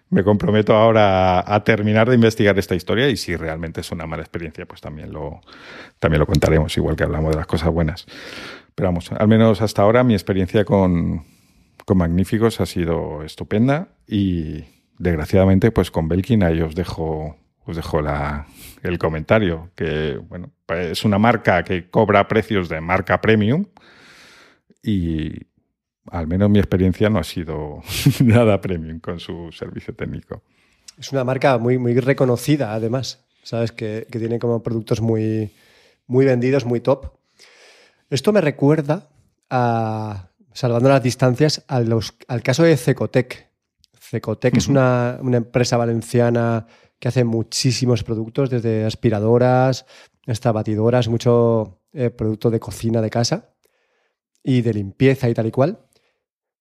[0.09, 4.23] me comprometo ahora a, terminar de investigar esta historia y si realmente es una mala
[4.23, 5.39] experiencia, pues también lo,
[5.99, 8.05] también lo contaremos, igual que hablamos de las cosas buenas.
[8.75, 11.23] pero vamos, al menos hasta ahora mi experiencia con,
[11.95, 14.63] Magníficos ha sido estupenda y
[14.97, 18.47] desgraciadamente pues con Belkin ahí os dejo os dejo la,
[18.83, 23.65] el comentario que bueno es una marca que cobra precios de marca premium
[24.83, 25.49] y
[26.11, 27.81] al menos mi experiencia no ha sido
[28.23, 30.43] nada premium con su servicio técnico.
[30.97, 33.25] Es una marca muy, muy reconocida, además.
[33.43, 35.51] Sabes que, tiene como productos muy,
[36.07, 37.13] muy vendidos, muy top.
[38.09, 39.09] Esto me recuerda
[39.49, 40.28] a,
[40.59, 43.49] salvando las distancias, al caso de Cecotec.
[43.97, 46.67] Cecotec es una, empresa valenciana
[46.99, 49.85] que hace muchísimos productos, desde aspiradoras
[50.27, 53.53] hasta batidoras, mucho eh, producto de cocina de casa
[54.43, 55.79] y de limpieza y tal y cual.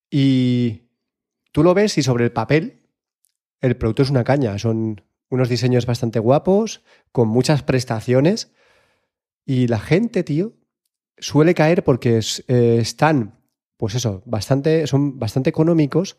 [0.08, 0.84] Y
[1.50, 2.84] tú lo ves y sobre el papel
[3.60, 4.56] el producto es una caña.
[4.60, 8.52] Son unos diseños bastante guapos, con muchas prestaciones.
[9.44, 10.52] Y la gente, tío,
[11.18, 13.37] suele caer porque eh, están,
[13.78, 16.18] pues eso, bastante, son bastante económicos,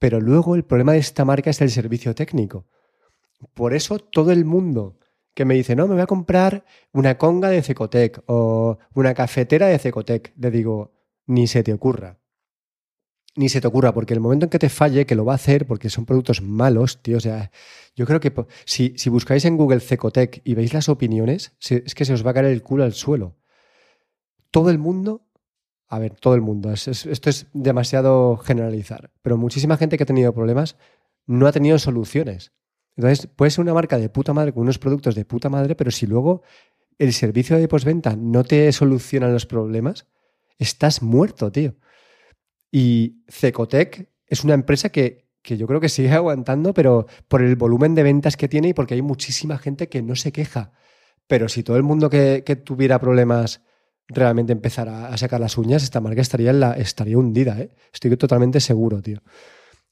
[0.00, 2.66] pero luego el problema de esta marca es el servicio técnico.
[3.54, 4.98] Por eso todo el mundo
[5.34, 9.68] que me dice, no, me voy a comprar una conga de Cecotec o una cafetera
[9.68, 10.92] de Cecotec, le digo,
[11.26, 12.18] ni se te ocurra
[13.36, 15.36] ni se te ocurra, porque el momento en que te falle, que lo va a
[15.36, 17.50] hacer, porque son productos malos, tío, o sea,
[17.94, 18.32] yo creo que
[18.64, 22.30] si, si buscáis en Google Cecotec y veis las opiniones, es que se os va
[22.30, 23.36] a caer el culo al suelo.
[24.50, 25.25] Todo el mundo,
[25.88, 30.32] a ver, todo el mundo, esto es demasiado generalizar, pero muchísima gente que ha tenido
[30.34, 30.76] problemas
[31.26, 32.52] no ha tenido soluciones.
[32.96, 35.90] Entonces, puede ser una marca de puta madre con unos productos de puta madre, pero
[35.90, 36.42] si luego
[36.98, 40.06] el servicio de postventa no te soluciona los problemas,
[40.58, 41.74] estás muerto, tío.
[42.70, 47.94] Y Cecotec es una empresa que, yo creo que sigue aguantando, pero por el volumen
[47.94, 50.72] de ventas que tiene y porque hay muchísima gente que no se queja.
[51.26, 53.62] Pero si todo el mundo que, tuviera problemas
[54.08, 57.58] realmente empezara a sacar las uñas, esta marca estaría, en la, estaría hundida.
[57.60, 57.70] ¿eh?
[57.92, 59.20] Estoy totalmente seguro, tío.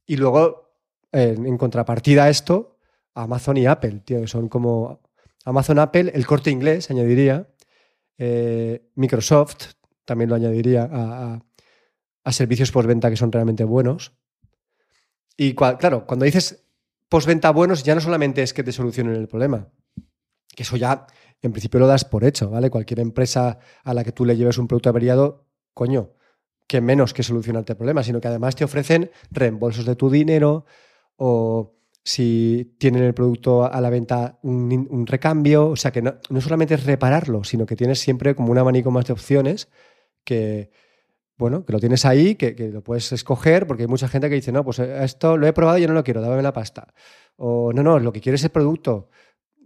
[0.06, 0.78] Y luego,
[1.12, 2.78] en contrapartida a esto,
[3.14, 5.00] Amazon y Apple, tío, son como
[5.44, 7.48] Amazon, Apple, el corte inglés, añadiría.
[8.18, 9.74] Eh, Microsoft
[10.04, 11.40] también lo añadiría a,
[12.24, 14.12] a servicios postventa que son realmente buenos.
[15.36, 16.64] Y claro, cuando dices
[17.08, 19.68] postventa buenos, ya no solamente es que te solucionen el problema,
[20.54, 21.06] que eso ya
[21.42, 22.70] en principio lo das por hecho, ¿vale?
[22.70, 26.12] Cualquier empresa a la que tú le lleves un producto averiado, coño,
[26.66, 30.64] que menos que solucionarte el problema, sino que además te ofrecen reembolsos de tu dinero
[31.16, 36.40] o si tienen el producto a la venta un, recambio, o sea que no, no
[36.40, 39.68] solamente es repararlo, sino que tienes siempre como un abanico más de opciones
[40.24, 40.70] que,
[41.36, 44.52] bueno, que lo tienes ahí, que, lo puedes escoger, porque hay mucha gente que dice,
[44.52, 46.92] no, pues eh, esto lo he probado y yo no lo quiero, dame la pasta.
[47.36, 49.08] O no, no, lo que quiero es el producto,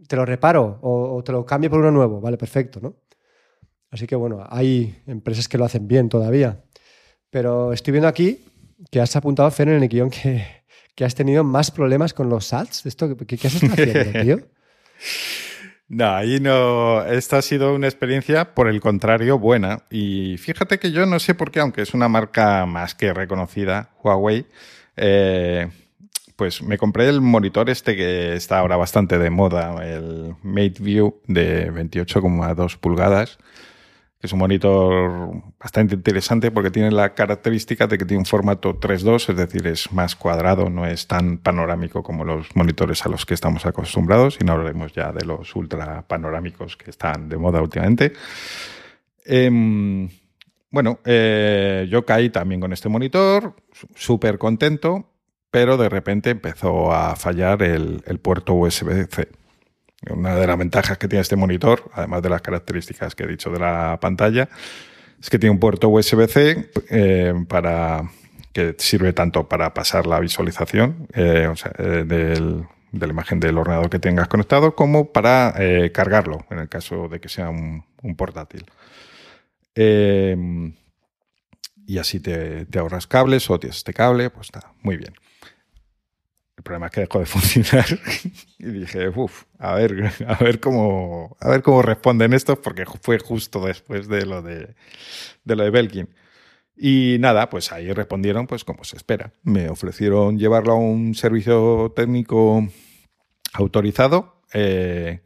[0.08, 2.96] te lo reparo o, te lo cambio por uno nuevo, vale, perfecto, ¿no?
[3.90, 6.64] Así que bueno, hay empresas que lo hacen bien todavía.
[7.30, 8.44] Pero estoy viendo aquí
[8.90, 10.44] que has apuntado, Fer, en el guion que,
[10.94, 12.86] que has tenido más problemas con los ads.
[12.86, 14.38] ¿Esto, ¿Qué, qué has estado haciendo, tío?
[15.90, 17.02] No, ahí no.
[17.06, 19.84] Esta ha sido una experiencia, por el contrario, buena.
[19.90, 23.88] Y fíjate que yo no sé por qué, aunque es una marca más que reconocida,
[24.04, 24.44] Huawei,
[24.96, 25.70] eh,
[26.38, 31.70] pues me compré el monitor este que está ahora bastante de moda, el MateView de
[31.70, 33.38] 28,2 pulgadas
[34.20, 38.80] que es un monitor bastante interesante porque tiene la característica de que tiene un formato
[38.80, 43.24] 3.2, es decir, es más cuadrado, no es tan panorámico como los monitores a los
[43.24, 47.62] que estamos acostumbrados, y no hablaremos ya de los ultra panorámicos que están de moda
[47.62, 48.12] últimamente.
[49.24, 50.08] Em,
[50.70, 53.54] bueno, eh, yo caí también con este monitor,
[53.94, 55.06] súper contento,
[55.50, 59.28] pero de repente empezó a fallar el, puerto USB-C.
[60.10, 63.50] Una de las ventajas que tiene este monitor, además de las características que he dicho
[63.50, 64.48] de la pantalla,
[65.20, 68.10] es que tiene un puerto USB-C eh, para
[68.52, 72.04] que sirve tanto para pasar la visualización eh, eh,
[72.92, 75.54] de la imagen del ordenador que tengas conectado como para
[75.92, 77.84] cargarlo en el caso de que sea un,
[78.16, 78.64] portátil.
[79.74, 80.74] y
[81.98, 85.14] así te, te, ahorras cables o tienes este cable, pues está muy bien.
[86.58, 87.86] El problema es que dejó de funcionar
[88.58, 93.20] y dije, uff, a ver, a ver cómo, a ver cómo responden estos, porque fue
[93.20, 94.74] justo después de lo de,
[95.44, 96.08] de lo de Belkin.
[96.76, 99.32] Y nada, pues ahí respondieron, pues como se espera.
[99.44, 102.66] Me ofrecieron llevarlo a un servicio técnico
[103.52, 105.20] autorizado eh,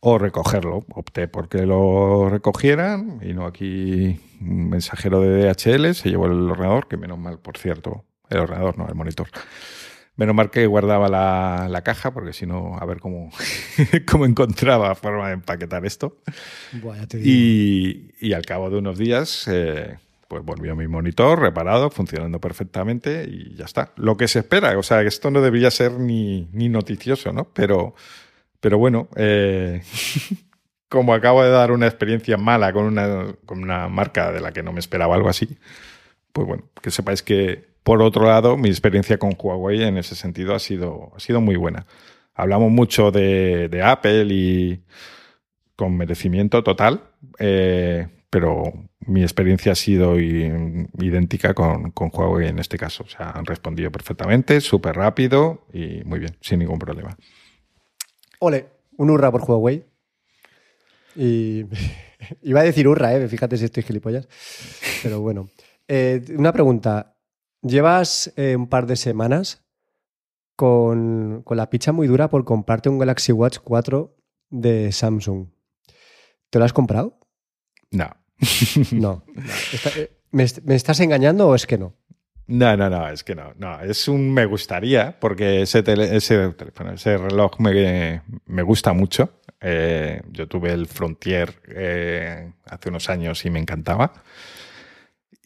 [0.00, 0.84] o recogerlo.
[0.90, 6.86] Opté porque lo recogieran y no aquí un mensajero de DHL se llevó el ordenador,
[6.86, 9.28] que menos mal, por cierto, el ordenador, no el monitor.
[10.16, 13.30] Menos mal que guardaba la, caja, porque si no, a ver cómo,
[14.10, 16.16] cómo encontraba forma de empaquetar esto.
[17.14, 23.54] Y, al cabo de unos días, eh, pues volvió mi monitor reparado, funcionando perfectamente y
[23.56, 23.92] ya está.
[23.96, 27.48] Lo que se espera, o sea, esto no debería ser ni, ni noticioso, ¿no?
[27.52, 27.94] Pero,
[28.60, 29.82] pero bueno, eh,
[30.88, 34.62] como acabo de dar una experiencia mala con una, con una marca de la que
[34.62, 35.58] no me esperaba algo así,
[36.32, 40.56] pues bueno, que sepáis que por otro lado, mi experiencia con Huawei en ese sentido
[40.56, 41.86] ha sido, ha sido muy buena.
[42.34, 44.82] Hablamos mucho de, Apple y
[45.76, 48.72] con merecimiento total, eh, pero
[49.06, 53.04] mi experiencia ha sido idéntica con, Huawei en este caso.
[53.04, 57.16] O sea, han respondido perfectamente, súper rápido y muy bien, sin ningún problema.
[58.40, 59.84] Ole, un hurra por Huawei.
[61.14, 61.66] Y
[62.42, 63.28] iba a decir hurra, ¿eh?
[63.28, 64.26] fíjate si estoy gilipollas.
[65.04, 65.50] Pero bueno.
[65.86, 67.15] Eh, una pregunta.
[67.66, 69.64] Llevas eh, un par de semanas
[70.54, 74.14] con, la picha muy dura por comprarte un Galaxy Watch 4
[74.50, 75.48] de Samsung.
[76.50, 77.18] ¿Te lo has comprado?
[77.90, 78.08] No.
[78.92, 79.24] no.
[79.96, 81.94] Eh, ¿Me, estás engañando o es que no?
[82.46, 83.52] No, no, no, es que no.
[83.56, 85.82] No, es un me gustaría, porque ese,
[86.14, 86.54] ese,
[86.94, 89.40] ese reloj me, me gusta mucho.
[89.60, 94.12] Eh, yo tuve el Frontier eh, hace unos años y me encantaba.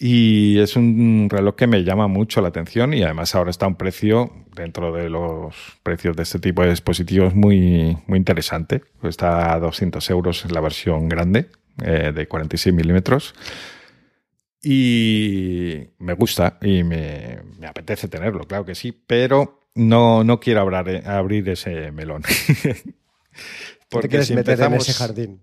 [0.03, 3.69] Y es un reloj que me llama mucho la atención y además ahora está a
[3.69, 8.83] un precio dentro de los precios de este tipo de dispositivos muy, muy interesante.
[9.03, 11.51] Está a 200 euros en la versión grande
[11.85, 13.35] eh, de 46 milímetros.
[14.63, 20.63] Y me gusta y me, me, apetece tenerlo, claro que sí, pero no, no quiero
[20.63, 22.23] abrir, abrir ese melón.
[23.91, 25.43] Porque ¿Te quieres si meter en ese jardín?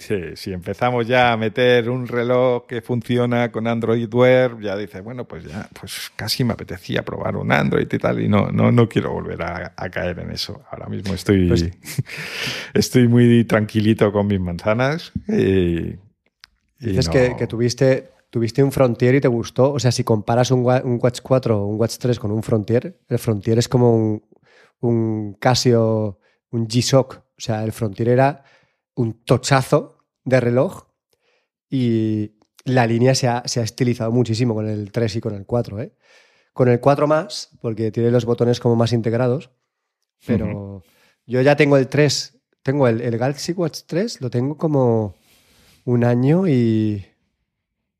[0.00, 5.02] Sí, si empezamos ya a meter un reloj que funciona con Android Wear, ya dice,
[5.02, 8.72] bueno, pues ya, pues casi me apetecía probar un Android y tal, y no, no,
[8.72, 10.62] no quiero volver a, caer en eso.
[10.70, 11.68] Ahora mismo estoy, pues
[12.74, 15.12] estoy muy tranquilito con mis manzanas.
[15.28, 15.96] Y,
[16.78, 19.70] Dices que, que, tuviste, tuviste un Frontier y te gustó.
[19.70, 22.98] O sea, si comparas un, un Watch 4 o un Watch 3 con un Frontier,
[23.06, 24.24] el Frontier es como un,
[24.80, 26.18] un Casio,
[26.52, 27.16] un G-Shock.
[27.16, 28.44] O sea, el Frontier era
[28.94, 30.84] un tochazo de reloj
[31.68, 32.32] y
[32.64, 35.80] la línea se ha, estilizado muchísimo con el 3 y con el 4.
[35.80, 35.92] ¿eh?
[36.52, 39.50] Con el 4 más, porque tiene los botones como más integrados,
[40.26, 40.82] pero
[41.26, 45.14] yo ya tengo el 3, tengo el, Galaxy Watch 3, lo tengo como
[45.84, 47.06] un año y...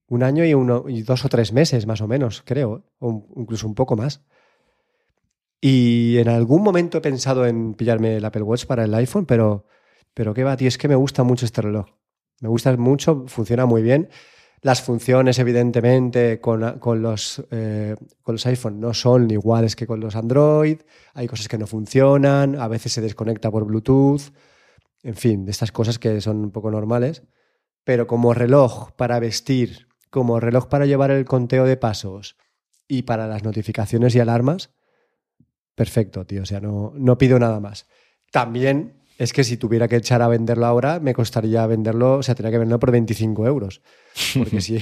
[0.08, 3.68] Un año y, uno, y dos o tres meses más o menos, creo, o incluso
[3.68, 4.24] un poco más.
[5.60, 9.66] Y en algún momento he pensado en pillarme el Apple Watch para el iPhone, pero
[10.14, 11.86] pero qué va, tío, es que me gusta mucho este reloj.
[12.40, 14.08] Me gusta mucho, funciona muy bien.
[14.62, 16.60] Las funciones, evidentemente, con,
[17.02, 20.80] los, eh, con los iPhone no son iguales que con los Android.
[21.14, 24.32] Hay cosas que no funcionan, a veces se desconecta por Bluetooth.
[25.02, 27.22] En fin, de estas cosas que son un poco normales.
[27.84, 32.36] Pero como reloj para vestir, como reloj para llevar el conteo de pasos
[32.86, 34.70] y para las notificaciones y alarmas,
[35.74, 36.42] perfecto, tío.
[36.42, 37.86] O sea, no, no pido nada más.
[38.30, 42.34] También es que si tuviera que echar a venderlo ahora, me costaría venderlo, o sea,
[42.34, 43.82] tendría que venderlo por 25 euros.
[44.34, 44.78] Porque si,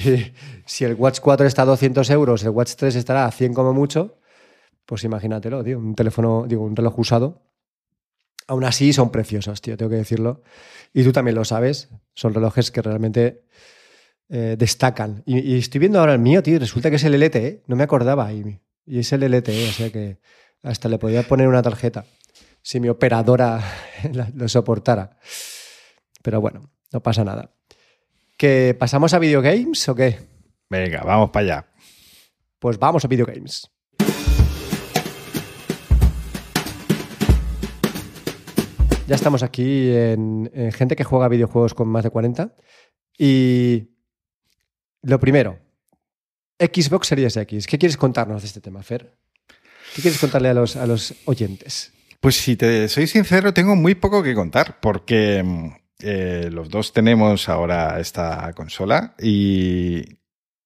[0.65, 3.73] si el Watch 4 está a 200 euros, el Watch 3 estará a 100 como
[3.73, 4.17] mucho,
[4.85, 7.41] pues imagínatelo, tío, un teléfono, digo, un reloj usado.
[8.47, 10.41] Aún así son preciosos, tío, tengo que decirlo.
[10.93, 13.43] Y tú también lo sabes, son relojes que realmente
[14.29, 15.21] eh, destacan.
[15.25, 18.31] Y, estoy viendo ahora el mío, tío, resulta que es el LTE, no me acordaba.
[18.31, 20.17] Y, y es el LTE, o sea que
[20.63, 22.05] hasta le podía poner una tarjeta
[22.61, 23.63] si mi operadora
[24.33, 25.17] lo soportara.
[26.21, 27.53] Pero bueno, no pasa nada.
[28.37, 30.19] ¿Que pasamos a videogames o qué?
[30.69, 31.67] Venga, vamos para allá.
[32.59, 33.69] Pues vamos a videogames.
[39.07, 42.55] Ya estamos aquí en, gente que juega videojuegos con más de 40.
[43.17, 43.89] Y
[45.01, 45.59] lo primero,
[46.59, 47.65] Xbox Series X.
[47.65, 49.17] ¿Qué quieres contarnos de este tema, Fer?
[49.95, 51.91] ¿Qué quieres contarle a los, a los oyentes?
[52.19, 55.67] Pues si te soy sincero, tengo muy poco que contar porque mm,
[56.01, 60.03] eh, los dos tenemos ahora esta consola y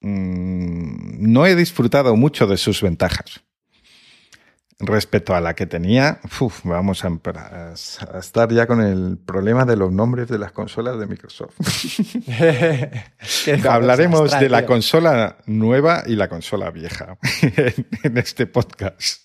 [0.01, 3.41] mm, no he disfrutado mucho de sus ventajas.
[4.79, 6.19] Respecto a la que tenía,
[6.63, 11.05] vamos a, a, estar ya con el problema de los nombres de las consolas de
[11.05, 11.53] Microsoft.
[13.69, 17.17] Hablaremos de la consola nueva y la consola vieja
[18.03, 19.21] en este podcast.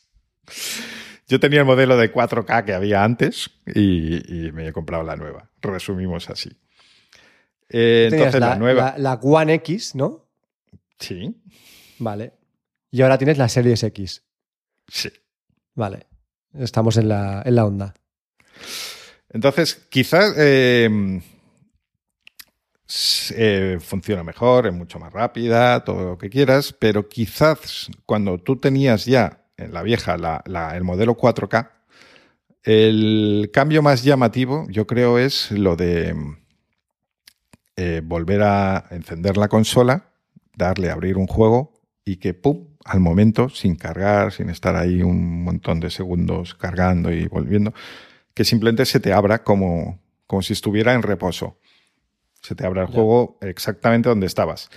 [1.28, 5.50] Yo tenía el modelo de 4K que había antes y, me he comprado la nueva.
[5.60, 6.50] Resumimos así.
[7.68, 8.94] Eh, entonces la, nueva.
[8.96, 10.26] La, One X, ¿no?
[10.98, 11.36] Sí.
[11.98, 12.32] Vale.
[12.90, 14.24] Y ahora tienes la Series X.
[14.88, 15.10] Sí.
[15.74, 16.06] Vale,
[16.54, 17.94] estamos en la, en la onda.
[19.28, 21.20] Entonces, quizás eh,
[23.36, 28.56] eh, funciona mejor, es mucho más rápida, todo lo que quieras, pero quizás cuando tú
[28.56, 31.70] tenías ya en la vieja el modelo 4K,
[32.62, 36.14] el cambio más llamativo yo creo es lo de
[37.76, 40.10] eh, volver a encender la consola,
[40.56, 45.02] darle a abrir un juego y que, ¡pum!, al momento, sin cargar, sin estar ahí
[45.02, 47.74] un montón de segundos cargando y volviendo,
[48.32, 51.58] que simplemente se te abra como, como si estuviera en reposo.
[52.40, 54.70] Se te abra el juego exactamente donde estabas.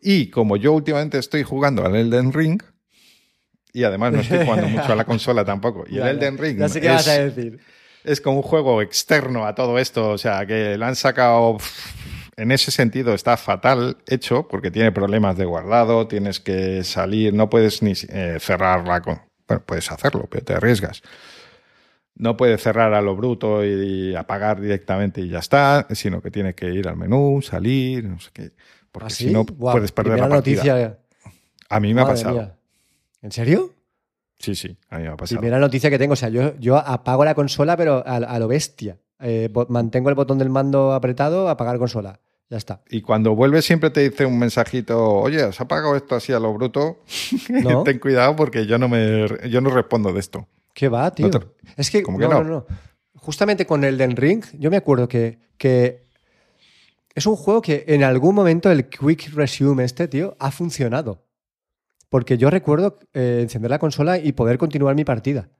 [0.00, 2.62] Y como yo últimamente estoy jugando al Elden Ring,
[3.74, 6.82] y además no estoy jugando mucho a la consola tampoco, y el Elden Ring es,
[6.82, 7.60] vas a decir.
[8.04, 11.58] es como un juego externo a todo esto, o sea, que lo han sacado
[12.36, 17.50] en ese sentido está fatal hecho porque tiene problemas de guardado, tienes que salir, no
[17.50, 19.20] puedes ni eh, cerrarla con...
[19.46, 21.02] Bueno, puedes hacerlo, pero te arriesgas
[22.16, 26.54] no puede cerrar a lo bruto y, apagar directamente y ya está, sino que tiene
[26.54, 28.52] que ir al menú, salir, no sé qué.
[28.92, 30.56] Porque ¿Ah, si no, puedes perder la partida.
[30.56, 30.98] Noticia...
[31.68, 32.56] A mí me ha pasado.
[33.24, 33.72] ¿En serio?
[34.38, 35.40] Sí, sí, a mí me ha pasado.
[35.40, 38.98] Primera noticia que tengo, o sea, yo, yo apago la consola, pero a, lo bestia.
[39.18, 42.20] Eh, mantengo el botón del mando apretado, apagar consola.
[42.50, 42.82] Ya está.
[42.90, 46.52] Y cuando vuelves siempre te dice un mensajito, oye, ¿has apagado esto así a lo
[46.52, 46.98] bruto?
[47.86, 50.46] Ten cuidado porque yo no me yo no respondo de esto.
[50.74, 51.30] ¿Qué va, tío?
[51.78, 52.44] Es que, no, no?
[52.44, 52.66] no,
[53.14, 56.04] Justamente con el Den Ring, yo me acuerdo que, que
[57.14, 61.23] es un juego que en algún momento el Quick Resume este, tío, ha funcionado.
[62.14, 65.50] Porque yo recuerdo eh, encender la consola y poder continuar mi partida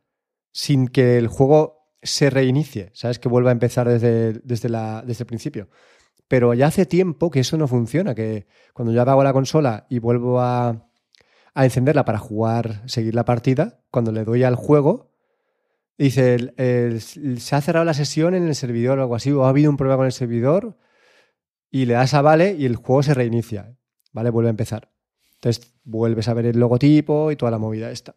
[0.52, 3.18] sin que el juego se reinicie, ¿sabes?
[3.18, 5.68] Que vuelva a empezar desde, desde, la, desde el principio.
[6.28, 9.98] Pero ya hace tiempo que eso no funciona, que cuando yo apago la consola y
[9.98, 10.86] vuelvo a,
[11.54, 15.10] a encenderla para jugar, seguir la partida, cuando le doy al juego,
[15.98, 16.54] dice,
[17.00, 19.76] se ha cerrado la sesión en el servidor o algo así, o ha habido un
[19.76, 20.78] problema con el servidor,
[21.68, 23.76] y le das a vale y el juego se reinicia,
[24.12, 24.30] ¿vale?
[24.30, 24.93] Vuelve a empezar.
[25.44, 28.14] Entonces vuelves a ver el logotipo y toda la movida esta.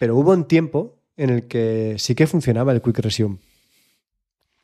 [0.00, 3.38] Pero hubo un tiempo en el que sí que funcionaba el Quick Resume.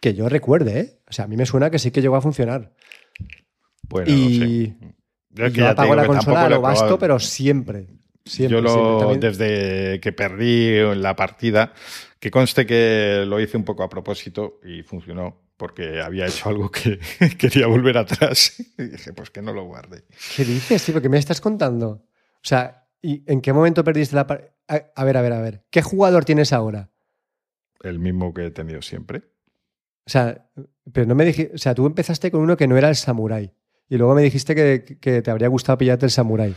[0.01, 0.99] Que yo recuerde, ¿eh?
[1.09, 2.73] O sea, a mí me suena que sí que llegó a funcionar.
[3.89, 4.75] Bueno, y,
[5.31, 7.87] yo, apago la consola a lo basto, pero siempre.
[8.25, 11.73] siempre yo lo, desde que perdí la partida,
[12.19, 16.71] que conste que lo hice un poco a propósito y funcionó, porque había hecho algo
[16.71, 16.99] que
[17.39, 18.55] quería volver atrás.
[18.79, 20.05] Y dije, pues que no lo guarde.
[20.37, 21.01] ¿Qué dices, tío?
[21.01, 21.89] ¿Qué me estás contando?
[21.89, 24.53] O sea, ¿y en qué momento perdiste la partida?
[24.69, 25.65] A ver, a ver, a ver.
[25.71, 26.91] ¿Qué jugador tienes ahora?
[27.83, 29.23] El mismo que he tenido siempre.
[30.07, 30.51] O sea,
[30.93, 33.53] pero no me dije, o sea, tú empezaste con uno que no era el samurai.
[33.89, 36.55] Y luego me dijiste que, te habría gustado pillarte el Samurai.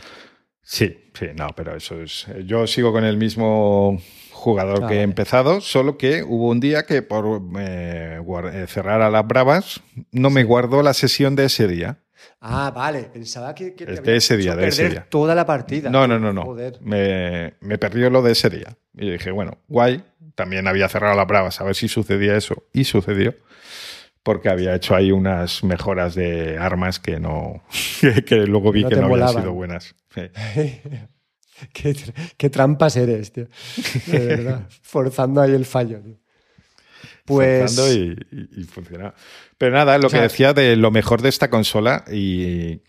[0.62, 2.26] Sí, sí, no, pero eso es.
[2.44, 4.00] Yo sigo con el mismo
[4.40, 9.10] jugador que he empezado, solo que hubo un día que por eh, eh, cerrar a
[9.10, 9.80] las bravas
[10.10, 11.98] no me guardó la sesión de ese día.
[12.40, 13.04] Ah, vale.
[13.12, 15.06] Pensaba que, que de ese día, de ese día.
[15.08, 15.90] toda la partida.
[15.90, 16.56] No, no, no, no.
[16.80, 18.76] Me, me, perdió lo de ese día.
[18.94, 20.02] Y dije, bueno, guay.
[20.34, 22.64] También había cerrado las bravas a ver si sucedía eso.
[22.72, 23.34] Y sucedió
[24.22, 27.62] porque había hecho ahí unas mejoras de armas que no
[28.26, 29.94] que luego vi que no habían sido buenas.
[32.36, 33.48] qué, trampas eres, tío.
[34.06, 34.68] De verdad.
[34.82, 36.16] Forzando ahí el fallo, tío.
[37.24, 37.74] Pues...
[37.74, 39.14] Forzando y, funcionaba.
[39.58, 42.82] Pero nada, lo que decía de lo mejor de esta consola y,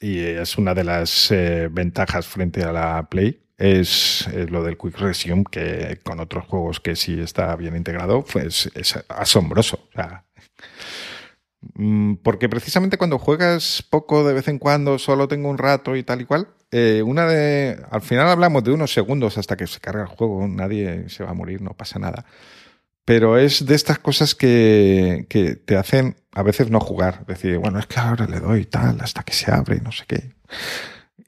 [0.00, 4.98] y es una de las eh, ventajas frente a la Play, es, lo del Quick
[4.98, 9.88] Resume, que con otros juegos que sí está bien integrado, pues es asombroso.
[9.90, 10.24] O sea,
[11.74, 16.02] Mm, porque precisamente cuando juegas poco de vez en cuando, solo tengo un rato y
[16.02, 17.80] tal y cual, eh, una de.
[17.90, 21.30] Al final hablamos de unos segundos hasta que se carga el juego, nadie se va
[21.30, 22.24] a morir, no pasa nada.
[23.04, 27.26] Pero es de estas cosas que, que te hacen a veces no jugar.
[27.26, 30.04] Decir, bueno, es que ahora le doy tal hasta que se abre y no sé
[30.06, 30.32] qué.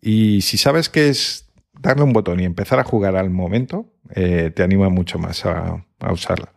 [0.00, 4.50] Y si sabes que es darle un botón y empezar a jugar al momento, eh,
[4.54, 6.54] te anima mucho más a usarla.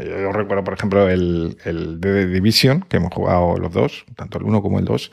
[0.00, 4.62] Yo recuerdo, por ejemplo, el, el Division, que hemos jugado los dos, tanto el 1
[4.62, 5.10] como el 2.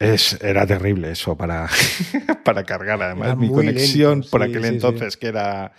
[0.00, 1.68] Es, era terrible eso para,
[2.44, 3.02] para cargar.
[3.02, 5.72] Además, mi conexión por aquel entonces, que era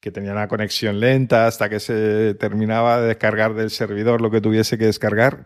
[0.00, 4.40] que tenía una conexión lenta hasta que se terminaba de descargar del servidor lo que
[4.40, 5.44] tuviese que descargar.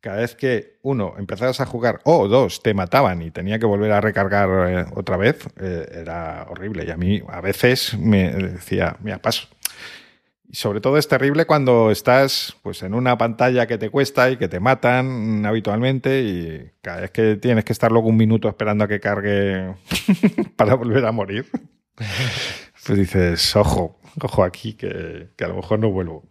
[0.00, 3.92] cada vez que uno empezabas a jugar o dos te mataban y tenía que volver
[3.92, 6.84] a recargar eh, otra vez, eh, era horrible.
[6.86, 9.48] Y a mí a veces me decía, mira, paso,
[10.52, 14.36] y sobre todo es terrible cuando estás pues, en una pantalla que te cuesta y
[14.36, 18.84] que te matan habitualmente y cada vez que tienes que estar luego un minuto esperando
[18.84, 19.74] a que cargue
[20.56, 21.46] para volver a morir.
[22.86, 26.28] pues dices, ojo, ojo aquí, que, a lo mejor no vuelvo.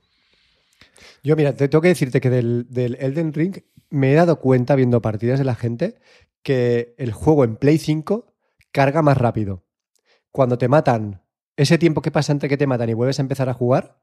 [1.24, 4.76] Yo, mira, te tengo que decirte que del, del, Elden Ring me he dado cuenta
[4.76, 5.96] viendo partidas de la gente
[6.44, 8.32] que el juego en Play 5
[8.72, 9.64] carga más rápido.
[10.30, 11.24] Cuando te matan,
[11.58, 13.98] ese tiempo que pasa entre que te matan y vuelves a empezar a jugar,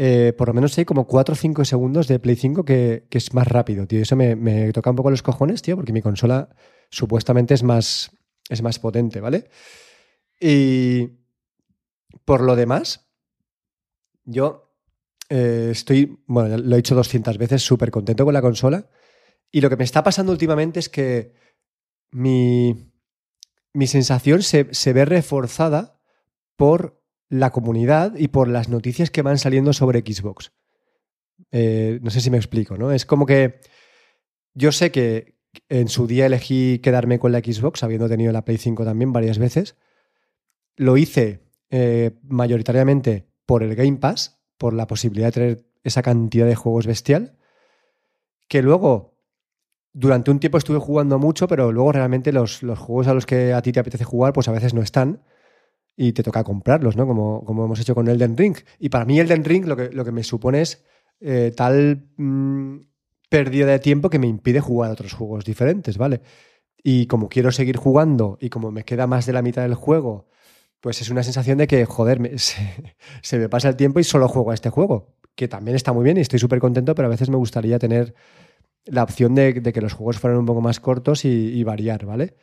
[0.00, 3.34] eh, por lo menos hay como 4 o 5 segundos de Play 5 que, es
[3.34, 4.00] más rápido, tío.
[4.00, 6.50] Eso me, me, toca un poco los cojones, tío, porque mi consola
[6.88, 8.12] supuestamente es más,
[8.48, 9.50] es más potente, ¿vale?
[10.40, 11.18] Y
[12.24, 13.10] por lo demás,
[14.24, 14.72] yo
[15.30, 18.88] eh, estoy, bueno, lo he dicho 200 veces, súper contento con la consola.
[19.50, 21.34] Y lo que me está pasando últimamente es que
[22.12, 22.92] mi,
[23.72, 26.00] mi sensación se, se ve reforzada
[26.54, 30.52] por la comunidad y por las noticias que van saliendo sobre Xbox.
[31.50, 32.92] Eh, no sé si me explico, ¿no?
[32.92, 33.60] Es como que
[34.54, 35.36] yo sé que
[35.68, 39.38] en su día elegí quedarme con la Xbox, habiendo tenido la Play 5 también varias
[39.38, 39.76] veces.
[40.76, 46.46] Lo hice eh, mayoritariamente por el Game Pass, por la posibilidad de tener esa cantidad
[46.46, 47.36] de juegos bestial,
[48.48, 49.18] que luego
[49.92, 53.52] durante un tiempo estuve jugando mucho, pero luego realmente los, los juegos a los que
[53.52, 55.22] a ti te apetece jugar, pues a veces no están
[56.00, 57.08] y te toca comprarlos, ¿no?
[57.08, 58.56] Como, como hemos hecho con Elden Ring.
[58.78, 60.84] Y para mí Elden Ring lo que, lo que me supone es
[61.20, 62.76] eh, tal mm,
[63.28, 66.20] pérdida de tiempo que me impide jugar a otros juegos diferentes, ¿vale?
[66.84, 70.28] Y como quiero seguir jugando y como me queda más de la mitad del juego,
[70.80, 74.52] pues es una sensación de que, joder, se, me pasa el tiempo y solo juego
[74.52, 77.28] a este juego, que también está muy bien y estoy súper contento, pero a veces
[77.28, 78.14] me gustaría tener
[78.84, 82.36] la opción de, que los juegos fueran un poco más cortos y, y variar, ¿vale?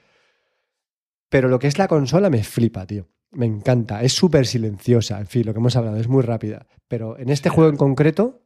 [1.29, 4.01] Pero lo que es la consola me flipa, tío me encanta.
[4.01, 6.67] Es súper silenciosa, en fin, lo que hemos hablado, es muy rápida.
[6.87, 8.43] Pero en este juego en concreto,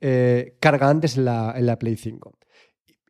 [0.00, 2.38] eh, carga antes en la, la Play 5.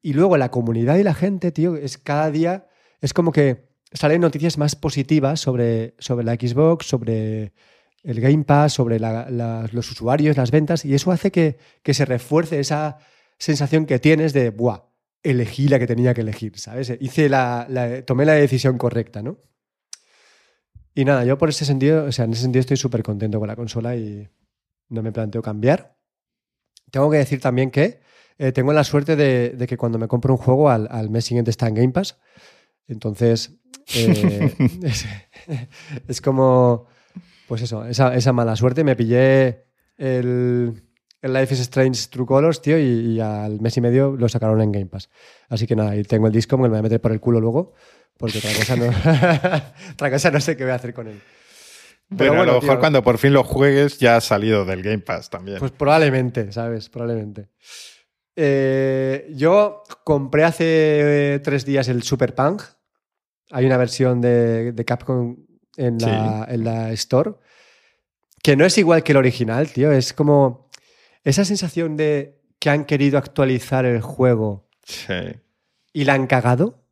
[0.03, 2.67] Y luego la comunidad y la gente, tío, es cada día,
[3.01, 7.53] es como que salen noticias más positivas sobre, sobre la Xbox, sobre
[8.03, 12.61] el Game Pass, sobre los usuarios, las ventas, y eso hace que, que, se refuerce
[12.61, 12.99] esa
[13.39, 14.83] sensación que tienes de, buah,
[15.23, 16.93] elegí la que tenía que elegir, ¿sabes?
[17.01, 17.67] Hice la,
[18.07, 19.39] tomé la decisión correcta, ¿no?
[20.95, 23.49] Y nada, yo por ese sentido, o sea, en ese sentido estoy súper contento con
[23.49, 24.29] la consola y
[24.89, 25.97] no me planteo cambiar.
[26.91, 28.01] Tengo que decir también que
[28.39, 31.67] eh, tengo la suerte de, que cuando me compro un juego al, mes siguiente está
[31.67, 32.19] en Game Pass.
[32.87, 33.59] Entonces,
[33.95, 34.55] eh,
[36.09, 36.87] es, como,
[37.49, 38.85] pues eso, esa, mala suerte.
[38.85, 39.65] Me pillé
[39.97, 40.81] el,
[41.23, 44.87] Life is Strange True Colors, tío, y, al mes y medio lo sacaron en Game
[44.87, 45.11] Pass.
[45.49, 47.41] Así que nada, y tengo el disco, me lo voy a meter por el culo
[47.41, 47.75] luego
[48.17, 48.87] porque otra cosa no,
[49.93, 51.21] otra cosa no sé qué voy a hacer con él.
[52.17, 55.31] Pero, a lo mejor cuando por fin lo juegues ya ha salido del Game Pass
[55.31, 55.59] también.
[55.59, 56.89] Pues probablemente, ¿sabes?
[56.89, 57.49] Probablemente.
[58.37, 62.63] Eh, yo compré hace tres días el Super Punk.
[63.51, 65.37] Hay una versión de, Capcom
[65.77, 67.33] en la, en la, Store
[68.45, 69.91] que no es igual que el original, tío.
[69.91, 70.69] Es como
[71.25, 74.69] esa sensación de que han querido actualizar el juego
[75.95, 76.84] y la han cagado.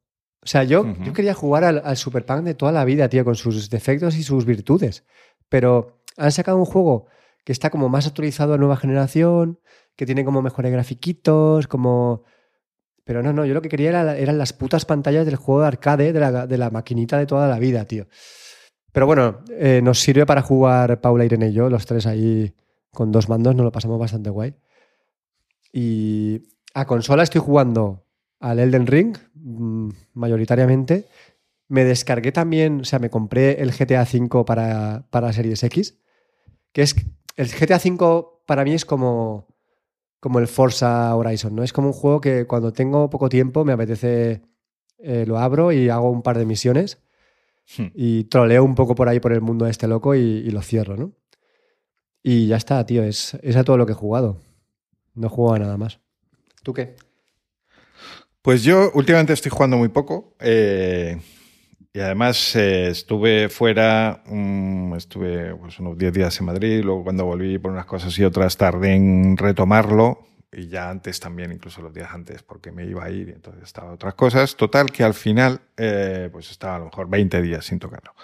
[0.43, 3.25] O sea, yo, yo quería jugar al, al Super Punk de toda la vida, tío,
[3.25, 5.05] con sus defectos y sus virtudes.
[5.49, 7.07] Pero han sacado un juego
[7.45, 9.61] que está como más actualizado a nueva generación,
[9.97, 12.25] que tiene como mejores grafiquitos, como...
[13.05, 15.67] Pero no, no, yo lo que quería era, eran las putas pantallas del juego de
[15.67, 18.07] arcade, de la, de la maquinita de toda la vida, tío.
[18.93, 22.55] Pero bueno, eh, nos sirve para jugar Paula, Irene y yo, los tres ahí
[22.93, 24.55] con dos mandos, nos lo pasamos bastante guay.
[25.73, 26.43] Y
[26.75, 28.07] a consola estoy jugando
[28.39, 31.07] al Elden Ring, mm, mayoritariamente.
[31.69, 35.99] Me descargué también, o sea, me compré el GTA V para, para Series X,
[36.73, 36.97] que es,
[37.37, 39.47] el GTA V para mí es como,
[40.21, 41.63] como el Forza Horizon, ¿no?
[41.63, 44.43] Es como un juego que cuando tengo poco tiempo me apetece,
[44.99, 46.99] eh, lo abro y hago un par de misiones
[47.79, 47.87] hmm.
[47.95, 50.97] y troleo un poco por ahí por el mundo de este loco y, lo cierro,
[50.97, 51.13] ¿no?
[52.23, 54.37] Y ya está, tío, es, es a todo lo que he jugado.
[55.15, 56.01] No he jugado a nada más.
[56.63, 56.95] ¿Tú qué?
[58.43, 60.35] Pues yo últimamente estoy jugando muy poco.
[60.41, 61.17] Eh,
[61.95, 64.23] y además eh, estuve fuera,
[64.97, 68.57] estuve pues, unos 10 días en Madrid, luego cuando volví por unas cosas y otras
[68.57, 73.11] tardé en retomarlo y ya antes también, incluso los días antes, porque me iba a
[73.11, 74.55] ir y entonces estaba otras cosas.
[74.57, 78.15] Total, que al final eh, pues estaba a lo mejor 20 días sin tocarlo.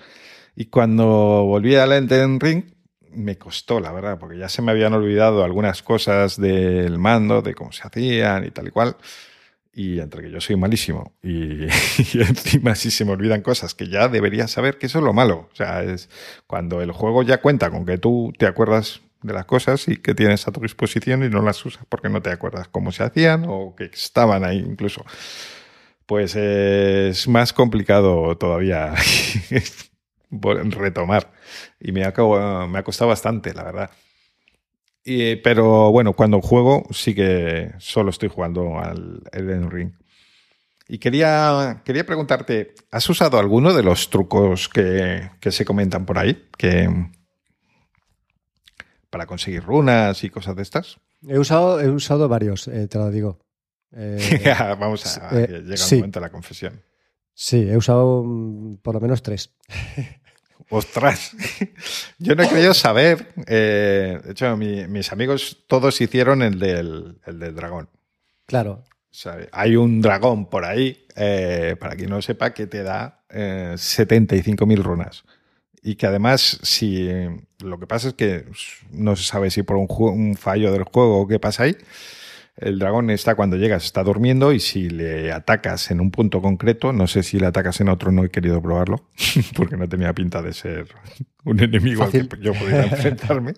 [0.54, 2.64] Y cuando volví a Elden Ring,
[3.12, 7.54] me costó, la verdad, porque ya se me habían olvidado algunas cosas del mando, de
[7.54, 8.96] cómo se hacían y tal y cual.
[9.79, 11.62] Y entre que yo soy malísimo y,
[12.14, 15.49] encima si se me olvidan cosas que ya debería saber que eso es lo malo.
[15.53, 16.11] O sea, es
[16.49, 20.16] cuando el juego ya cuenta con que tú te acuerdas de las cosas y que
[20.16, 23.45] tienes a tu disposición y no las usas porque no te acuerdas cómo se hacían
[23.47, 25.05] o que estaban ahí incluso.
[26.07, 28.97] Pues es más complicado todavía
[30.33, 31.31] retomar.
[31.79, 32.12] Y me ha,
[32.66, 33.91] me ha costado bastante, la verdad.
[35.05, 39.92] Y, pero bueno, cuando juego sí que solo estoy jugando al Elden Ring.
[40.86, 46.18] Y quería, quería preguntarte, ¿has usado alguno de los trucos que, que se comentan por
[46.18, 46.49] ahí?
[46.57, 46.88] Que,
[49.11, 50.99] para conseguir runas y cosas de estas.
[51.26, 53.38] He usado, he usado varios, eh, te lo digo.
[53.92, 56.82] Eh, Vamos a eh, llegar momento de la confesión.
[57.34, 59.55] Sí, he usado mm, por lo menos tres.
[60.70, 61.34] Ostras,
[62.18, 63.34] yo no he querido saber.
[63.34, 67.88] de hecho, mis amigos todos hicieron el del, el del dragón.
[68.46, 68.84] Claro.
[69.52, 71.06] hay un dragón por ahí,
[71.80, 75.24] para quien no sepa, que te da 75.000 runas
[75.82, 77.08] y que además, si
[77.62, 78.44] lo que pasa es que
[78.90, 81.76] no se sabe si por un, fallo del juego o qué pasa ahí,
[82.61, 86.92] el dragón está cuando llegas, está durmiendo y si le atacas en un punto concreto,
[86.92, 89.04] no sé si le atacas en otro, no he querido probarlo,
[89.56, 90.86] porque no tenía pinta de ser
[91.44, 93.54] un enemigo al que yo pudiera enfrentarme.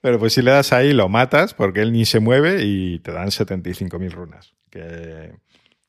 [0.00, 3.12] Pero pues si le das ahí, lo matas porque él ni se mueve y te
[3.12, 4.54] dan 75.000 runas.
[4.70, 5.32] Que,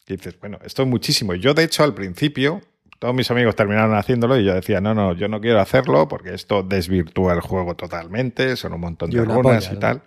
[0.05, 1.33] que, dices, bueno, esto es muchísimo.
[1.35, 2.61] Yo, de hecho, al principio,
[2.99, 6.33] todos mis amigos terminaron haciéndolo y yo decía, no, no, yo no quiero hacerlo porque
[6.33, 10.01] esto desvirtúa el juego totalmente, son un montón de runas y tal.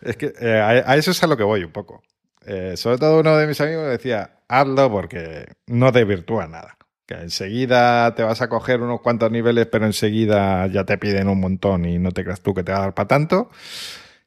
[0.00, 2.02] Es que eh, a, eso es a lo que voy un poco.
[2.46, 6.76] Eh, sobre todo uno de mis amigos decía, hazlo porque no desvirtúa nada.
[7.06, 11.40] Que enseguida te vas a coger unos cuantos niveles, pero enseguida ya te piden un
[11.40, 13.50] montón y no te creas tú que te va a dar para tanto.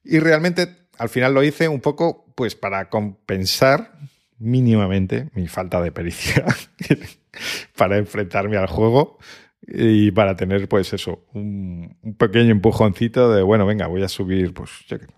[0.04, 3.94] Y realmente al final lo hice un poco pues para compensar
[4.40, 6.46] mínimamente mi falta de pericia
[7.76, 9.20] para enfrentarme al juego
[9.64, 14.72] y para tener, pues eso, un, pequeño empujoncito de, bueno, venga, voy a subir, pues,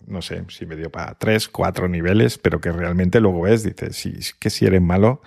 [0.06, 3.96] no sé, si me dio para tres, cuatro niveles, pero que realmente luego ves, dices,
[3.96, 5.22] si, que si eres malo,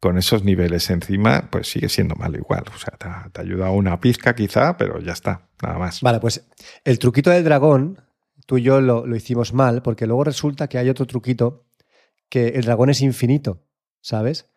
[0.00, 2.64] con esos niveles encima, pues sigue siendo malo igual.
[2.72, 2.96] O sea,
[3.32, 6.00] te, ayuda una pizca quizá, pero ya está, nada más.
[6.00, 6.46] Vale, pues
[6.84, 8.00] el truquito del dragón,
[8.46, 11.66] tú y yo lo, lo hicimos mal, porque luego resulta que hay otro truquito,
[12.28, 13.64] que el dragón es infinito,
[14.00, 14.48] ¿sabes?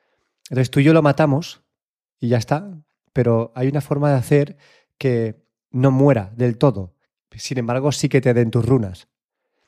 [0.49, 1.63] Entonces tú y yo lo matamos
[2.19, 2.71] y ya está,
[3.13, 4.57] pero hay una forma de hacer
[4.97, 6.93] que no muera del todo.
[7.35, 9.07] Sin embargo, sí que te den tus runas.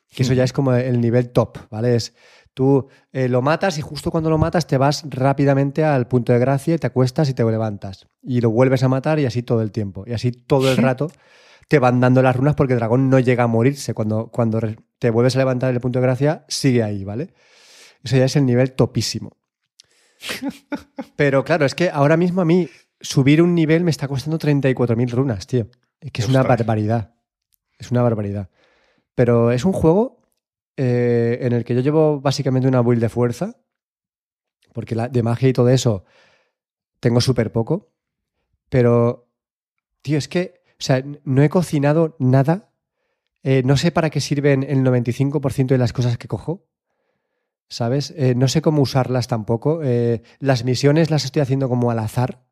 [0.10, 1.96] Que eso ya es como el nivel top, ¿vale?
[1.96, 2.14] Es
[2.54, 6.40] tú eh, lo matas y justo cuando lo matas te vas rápidamente al punto de
[6.40, 8.08] gracia y te acuestas y te levantas.
[8.22, 10.04] Y lo vuelves a matar y así todo el tiempo.
[10.06, 11.12] Y así todo el rato
[11.68, 13.94] te van dando las runas porque el dragón no llega a morirse.
[13.94, 14.60] Cuando, cuando
[15.00, 17.34] te vuelves a levantar en el punto de gracia, sigue ahí, ¿vale?
[18.04, 19.32] Eso ya es el nivel topísimo.
[21.16, 22.70] Pero claro, es que ahora mismo a mí
[23.04, 25.68] subir un nivel me está costando 34.000 runas, tío.
[26.00, 27.14] Es que es una barbaridad.
[27.78, 28.50] Es una barbaridad.
[29.14, 30.22] Pero es un juego
[30.78, 33.58] eh, en el que yo llevo básicamente una build de fuerza,
[34.74, 36.06] porque la, de magia y todo eso
[37.00, 37.92] tengo súper poco.
[38.70, 39.30] Pero,
[40.02, 42.72] tío, es que, o sea, no he cocinado nada.
[43.44, 46.66] Eh, no sé para qué sirven el 95% de las cosas que cojo.
[47.68, 48.14] ¿sabes?
[48.18, 49.82] Eh, no sé cómo usarlas tampoco.
[50.40, 52.44] Las misiones las estoy haciendo como al azar.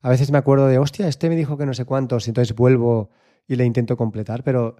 [0.00, 2.54] A veces me acuerdo de, hostia, este me dijo que no sé cuántos, y entonces
[2.54, 3.10] vuelvo
[3.46, 4.76] y le intento completar, pero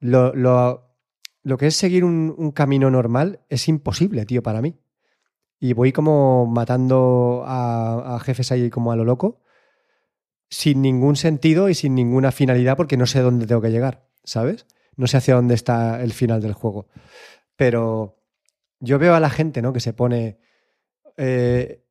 [0.00, 4.76] lo, lo, que es seguir un, camino normal es imposible, tío, para mí.
[5.60, 9.42] Y voy como matando a, a jefes ahí como a lo loco,
[10.50, 14.66] sin ningún sentido y sin ninguna finalidad, porque no sé dónde tengo que llegar, ¿sabes?
[14.96, 16.88] No sé hacia dónde está el final del juego.
[17.56, 18.18] Pero
[18.80, 19.72] yo veo a la gente, ¿no?
[19.72, 20.40] Que se pone
[21.16, 21.81] eh,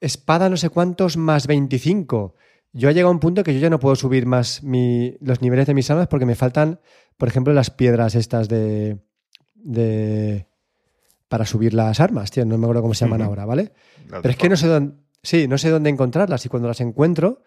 [0.00, 2.34] espada no sé cuántos más 25.
[2.72, 5.66] Yo he llegado a un punto que yo ya no puedo subir más los niveles
[5.66, 6.80] de mis armas porque me faltan,
[7.16, 8.98] por ejemplo, las piedras estas de,
[9.54, 10.46] de
[11.28, 12.44] para subir las armas, tío.
[12.44, 13.72] No me acuerdo cómo se llaman ahora, ¿vale?
[14.08, 17.42] Pero es que no sé dónde, sí, no sé dónde encontrarlas y cuando las encuentro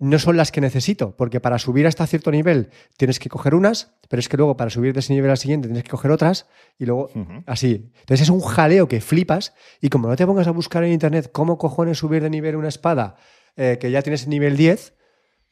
[0.00, 3.92] no son las que necesito, porque para subir hasta cierto nivel tienes que coger unas,
[4.08, 6.46] pero es que luego para subir de ese nivel al siguiente tienes que coger otras
[6.78, 7.10] y luego
[7.46, 7.92] así.
[8.00, 11.30] Entonces es un jaleo que flipas y como no te pongas a buscar en internet
[11.30, 13.16] cómo cojones subir de nivel una espada
[13.56, 14.94] eh, que ya tienes nivel 10,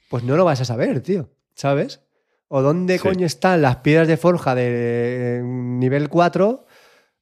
[0.09, 2.01] pues no lo vas a saber, tío, ¿sabes?
[2.49, 6.65] O dónde coño están las piedras de forja de nivel 4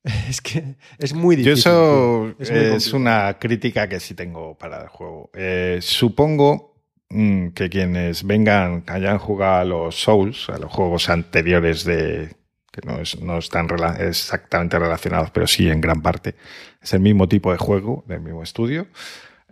[0.29, 1.65] es que es muy difícil.
[1.65, 5.31] Yo eso es, una crítica que sí tengo para el juego.
[5.35, 6.76] Eh, supongo
[7.09, 12.37] que quienes vengan, hayan jugado a los Souls, a los juegos anteriores de
[12.73, 12.87] que
[13.23, 13.69] no, están
[14.01, 16.35] exactamente relacionados, pero sí en gran parte.
[16.83, 18.89] Es el mismo tipo de juego, del mismo estudio.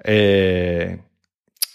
[0.03, 0.99] Eh,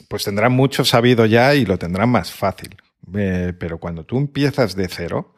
[0.07, 2.77] pues tendrán mucho sabido ya y lo tendrán más fácil.
[3.15, 5.33] Eh, pero cuando tú empiezas de cero,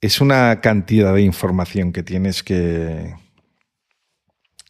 [0.00, 3.14] es una cantidad de información que tienes que,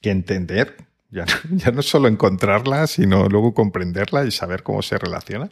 [0.00, 0.76] que entender
[1.50, 5.50] Ya, no solo encontrarla, sino luego comprenderla y saber cómo se relaciona.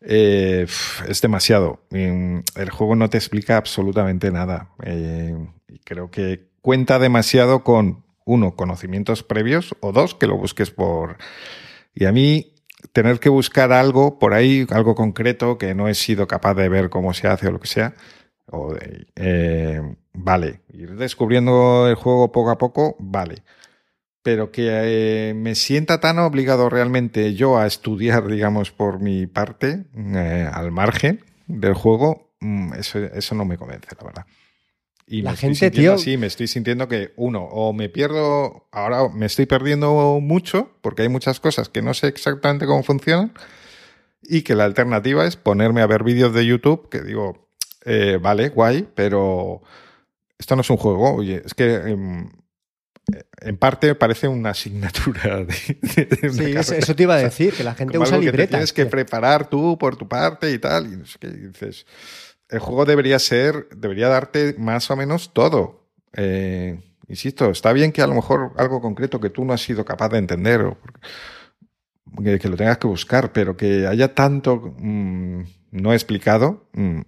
[0.00, 0.66] Eh,
[1.08, 1.82] es demasiado.
[1.90, 4.70] El juego no te explica absolutamente nada.
[4.82, 5.36] Eh,
[5.84, 11.18] creo que cuenta demasiado con, uno, conocimientos previos, o dos, que lo busques por...
[11.94, 12.54] Y a mí,
[12.92, 16.88] tener que buscar algo por ahí, algo concreto que no he sido capaz de ver
[16.88, 17.94] cómo se hace o lo que sea,
[19.16, 19.80] eh,
[20.12, 20.60] vale.
[20.72, 23.42] Ir descubriendo el juego poco a poco, vale
[24.22, 29.84] pero que eh, me sienta tan obligado realmente yo a estudiar, digamos, por mi parte,
[29.96, 34.26] eh, al margen del juego, mm, eso, eso, no me convence, la verdad.
[35.06, 35.98] Y la gente, tío.
[35.98, 41.02] Sí, me estoy sintiendo que, uno, o me pierdo, ahora me estoy perdiendo mucho, porque
[41.02, 43.32] hay muchas cosas que no sé exactamente cómo funcionan,
[44.22, 47.48] y que la alternativa es ponerme a ver vídeos de YouTube, que digo,
[47.84, 49.62] eh, vale, guay, pero
[50.38, 52.30] esto no es un juego, oye, es que em,
[53.40, 57.98] en parte parece una asignatura de, sí, eso te iba a decir, que la gente
[57.98, 58.50] usa libreta.
[58.50, 60.86] tienes que preparar tú por tu parte y tal.
[60.86, 61.86] Y dices,
[62.48, 65.88] el juego debería ser, debería darte más o menos todo.
[66.14, 69.84] Eh, insisto, está bien que a lo mejor algo concreto que tú no has sido
[69.84, 70.78] capaz de entender o
[72.22, 77.00] que, lo tengas que buscar, pero que haya tanto mm, no explicado, mm,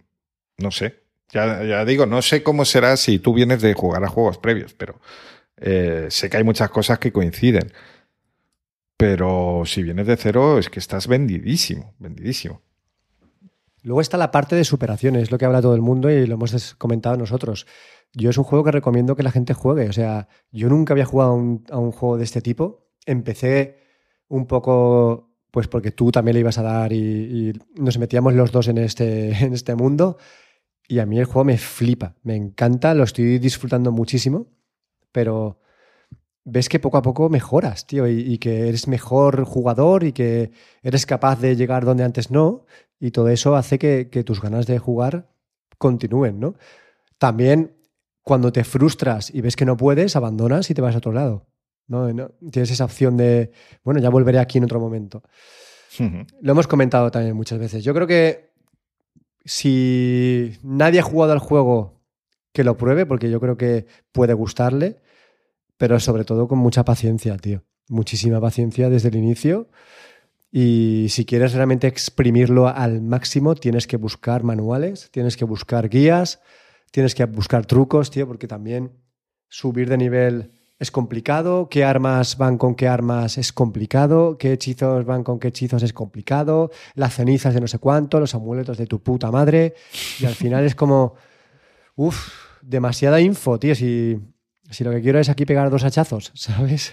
[0.59, 1.03] no sé.
[1.30, 4.74] Ya, ya digo, no sé cómo será si tú vienes de jugar a juegos previos,
[4.74, 5.00] pero
[5.62, 7.72] eh, sé que hay muchas cosas que coinciden.
[8.96, 12.62] Pero si vienes de cero, es que estás vendidísimo, vendidísimo.
[13.82, 16.34] Luego está la parte de superación, es lo que habla todo el mundo y lo
[16.34, 17.66] hemos comentado nosotros.
[18.12, 19.88] Yo es un juego que recomiendo que la gente juegue.
[19.88, 22.92] O sea, yo nunca había jugado a un, juego de este tipo.
[23.06, 23.78] Empecé
[24.28, 28.68] un poco, pues porque tú también le ibas a dar y, nos metíamos los dos
[28.68, 30.18] en este, en este mundo.
[30.86, 34.48] Y a mí el juego me flipa, me encanta, lo estoy disfrutando muchísimo
[35.12, 35.58] pero
[36.44, 40.50] ves que poco a poco mejoras, tío, y, que eres mejor jugador y que
[40.82, 42.66] eres capaz de llegar donde antes no,
[42.98, 45.28] y todo eso hace que, tus ganas de jugar
[45.78, 46.54] continúen, ¿no?
[47.18, 47.76] También
[48.22, 51.46] cuando te frustras y ves que no puedes, abandonas y te vas a otro lado.
[51.88, 52.30] ¿no?
[52.50, 53.50] Tienes esa opción de,
[53.84, 55.22] bueno, ya volveré aquí en otro momento.
[56.40, 57.84] Lo hemos comentado también muchas veces.
[57.84, 58.52] Yo creo que
[59.44, 62.01] si nadie ha jugado al juego
[62.53, 65.00] que lo pruebe, porque yo creo que puede gustarle,
[65.76, 67.62] pero sobre todo con mucha paciencia, tío.
[67.88, 69.68] Muchísima paciencia desde el inicio.
[70.50, 76.40] Y si quieres realmente exprimirlo al máximo, tienes que buscar manuales, tienes que buscar guías,
[76.90, 78.92] tienes que buscar trucos, tío, porque también
[79.48, 85.05] subir de nivel es complicado, qué armas van con qué armas es complicado, qué hechizos
[85.05, 88.86] van con qué hechizos es complicado, las cenizas de no sé cuánto, los amuletos de
[88.86, 89.74] tu puta madre,
[90.18, 91.14] y al final es como,
[91.94, 93.74] uff, demasiada info, tío.
[93.74, 94.18] Si,
[94.70, 96.92] si lo que quiero es aquí pegar dos hachazos, ¿sabes?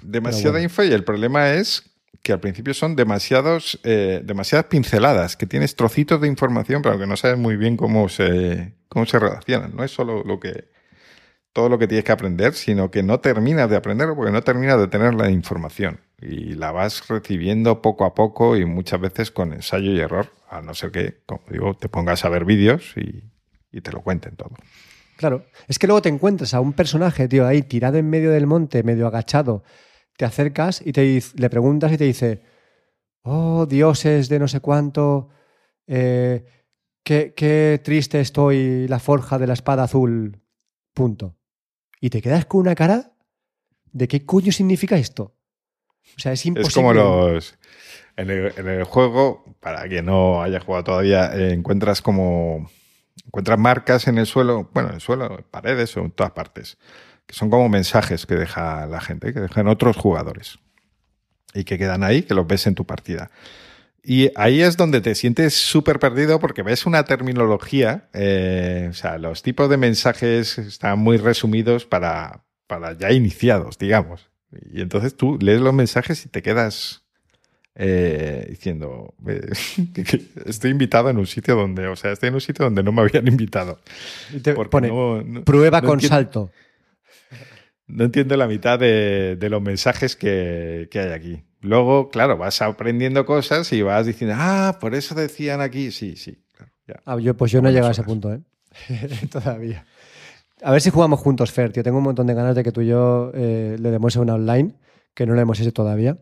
[0.00, 1.82] Demasiada info y el problema es
[2.22, 7.06] que al principio son demasiados, eh, demasiadas pinceladas, que tienes trocitos de información, pero que
[7.06, 9.74] no sabes muy bien cómo se, cómo se relacionan.
[9.74, 10.68] No es solo lo que,
[11.52, 14.78] todo lo que tienes que aprender, sino que no terminas de aprenderlo porque no terminas
[14.78, 16.00] de tener la información.
[16.20, 20.60] Y la vas recibiendo poco a poco y muchas veces con ensayo y error, a
[20.60, 23.24] no ser que, como digo, te pongas a ver vídeos y,
[23.70, 24.50] y te lo cuenten todo.
[25.16, 28.46] Claro, es que luego te encuentras a un personaje, tío, ahí tirado en medio del
[28.46, 29.64] monte, medio agachado,
[30.16, 32.42] te acercas y te, le preguntas y te dice,
[33.22, 35.28] oh, dioses de no sé cuánto,
[35.88, 36.44] eh,
[37.02, 40.40] qué, qué triste estoy, la forja de la espada azul,
[40.94, 41.36] punto.
[42.00, 43.12] Y te quedas con una cara
[43.92, 45.34] de qué coño significa esto.
[46.16, 46.68] O sea, es imposible.
[46.68, 47.58] Es como los...
[48.16, 52.68] En el, en el juego, para quien no haya jugado todavía, eh, encuentras como
[53.26, 56.78] Encuentras marcas en el suelo, bueno, en el suelo, en paredes o en todas partes,
[57.26, 60.58] que son como mensajes que deja la gente, que dejan otros jugadores
[61.54, 63.30] y que quedan ahí, que los ves en tu partida.
[64.02, 69.18] Y ahí es donde te sientes súper perdido porque ves una terminología, eh, o sea,
[69.18, 74.30] los tipos de mensajes están muy resumidos para, para ya iniciados, digamos.
[74.72, 77.07] Y entonces tú lees los mensajes y te quedas
[77.80, 79.14] eh, diciendo,
[80.46, 83.02] estoy invitado en un sitio donde, o sea, estoy en un sitio donde no me
[83.02, 83.78] habían invitado.
[85.44, 86.50] prueba con salto.
[87.90, 91.42] No entiendo la mitad de, los mensajes que, hay aquí.
[91.62, 95.90] Luego, claro, vas aprendiendo cosas y vas diciendo, ah, por eso decían aquí.
[95.90, 96.44] Sí, sí.
[97.06, 98.40] Ah, yo, pues yo no he llegado a ese punto, ¿eh?
[99.32, 99.86] Todavía.
[100.62, 101.82] A ver si jugamos juntos, Fer, tío.
[101.82, 104.74] Tengo un montón de ganas de que tú y yo eh, le demos una online,
[105.14, 106.18] que no le hemos hecho todavía.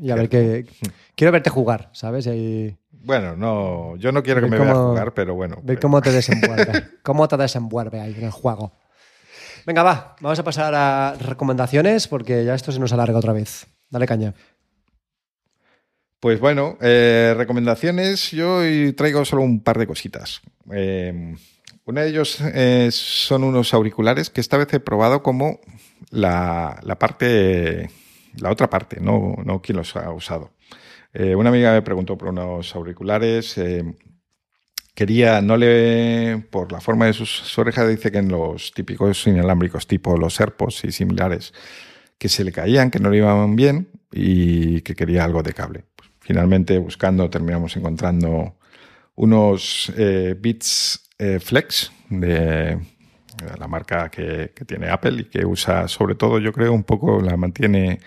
[0.00, 0.66] Y a ver qué.
[1.14, 2.28] Quiero verte jugar, ¿sabes?
[2.90, 5.58] Bueno, no, yo no quiero que me veas jugar, pero bueno.
[5.62, 6.84] Ver cómo te desenvuelve.
[7.02, 8.72] cómo te desenvuelve ahí en el juego.
[9.66, 13.66] Venga, va, vamos a pasar a recomendaciones porque ya esto se nos alarga otra vez.
[13.90, 14.34] Dale caña.
[16.20, 18.30] Pues bueno, eh, recomendaciones.
[18.30, 20.42] Yo hoy traigo solo un par de cositas.
[20.70, 21.34] Eh,
[21.86, 25.60] uno de ellos eh, son unos auriculares que esta vez he probado como
[26.10, 27.90] la, parte,
[28.38, 30.52] la otra parte, no, no quien los ha usado.
[31.14, 33.60] una amiga me preguntó por unos auriculares.
[34.94, 39.86] quería, no le, por la forma de sus, orejas, dice que en los típicos inalámbricos
[39.86, 41.52] tipo los AirPods y similares,
[42.18, 45.84] que se le caían, que no le iban bien y que quería algo de cable
[46.30, 48.54] finalmente buscando terminamos encontrando
[49.16, 52.78] unos eh, Beats eh, Flex de
[53.58, 57.36] la marca que, tiene Apple y que usa sobre todo, yo creo, un poco la
[57.36, 58.00] mantiene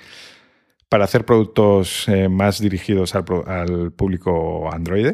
[0.89, 5.13] para hacer productos eh, más dirigidos al, público Android,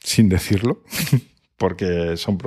[0.00, 0.82] sin decirlo,
[1.56, 2.38] porque son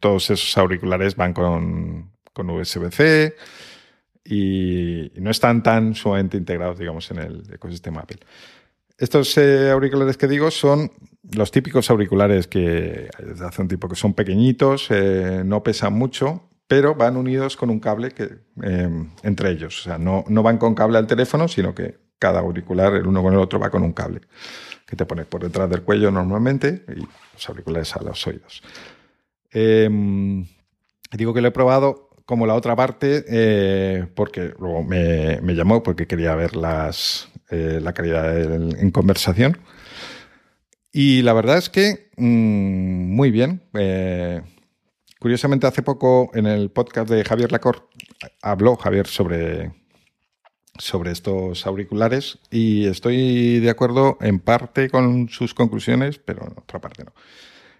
[0.00, 3.34] todos esos auriculares van con, con USB-C
[4.24, 8.18] y, no están tan sumamente integrados, digamos, en el ecosistema Apple.
[8.98, 10.90] Estos eh, auriculares que digo son
[11.32, 16.94] los típicos auriculares que desde hace un que son pequeñitos, eh, no pesan mucho, pero
[16.94, 18.30] van unidos con un cable que,
[18.62, 19.80] eh, entre ellos.
[19.80, 23.22] O sea, no, no van con cable al teléfono, sino que cada auricular, el uno
[23.22, 24.20] con el otro, va con un cable
[24.86, 28.62] que te pones por detrás del cuello normalmente y los auriculares a los oídos.
[29.50, 30.46] Em,
[31.12, 36.06] digo que lo he probado como la otra parte porque luego me, me llamó porque
[36.06, 39.58] quería ver las, eh, la calidad en conversación.
[40.96, 43.62] Y la verdad es que mm, muy bien.
[43.74, 44.40] Eh,
[45.18, 47.88] curiosamente, hace poco en el podcast de Javier Lacor
[48.40, 49.72] habló Javier sobre,
[50.78, 56.80] sobre estos auriculares y estoy de acuerdo en parte con sus conclusiones, pero en otra
[56.80, 57.12] parte no.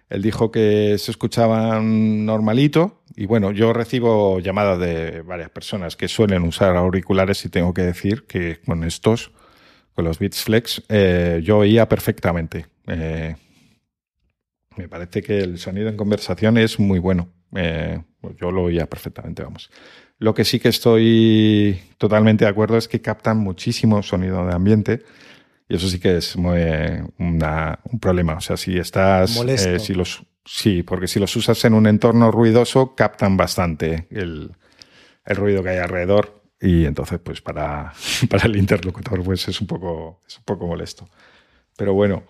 [0.09, 6.09] Él dijo que se escuchaban normalito y bueno, yo recibo llamadas de varias personas que
[6.09, 9.31] suelen usar auriculares y tengo que decir que con estos
[9.93, 12.74] con los Beats Flex, eh, yo oía perfectamente.
[12.87, 13.35] Eh,
[14.77, 17.29] me parece que el sonido en conversación es muy bueno.
[17.55, 18.01] Eh,
[18.39, 19.69] yo lo oía perfectamente, vamos.
[20.17, 25.03] Lo que sí que estoy totalmente de acuerdo es que captan muchísimo sonido de ambiente.
[25.67, 28.35] Y eso sí que es un problema.
[28.35, 29.31] O sea, si estás.
[29.79, 34.51] si los, sí, porque si los usas en un entorno ruidoso, captan bastante el,
[35.25, 36.43] el ruido que hay alrededor.
[36.61, 37.93] Y entonces, pues para,
[38.29, 41.09] para el interlocutor, pues es un poco, es un poco molesto.
[41.77, 42.23] Pero bueno.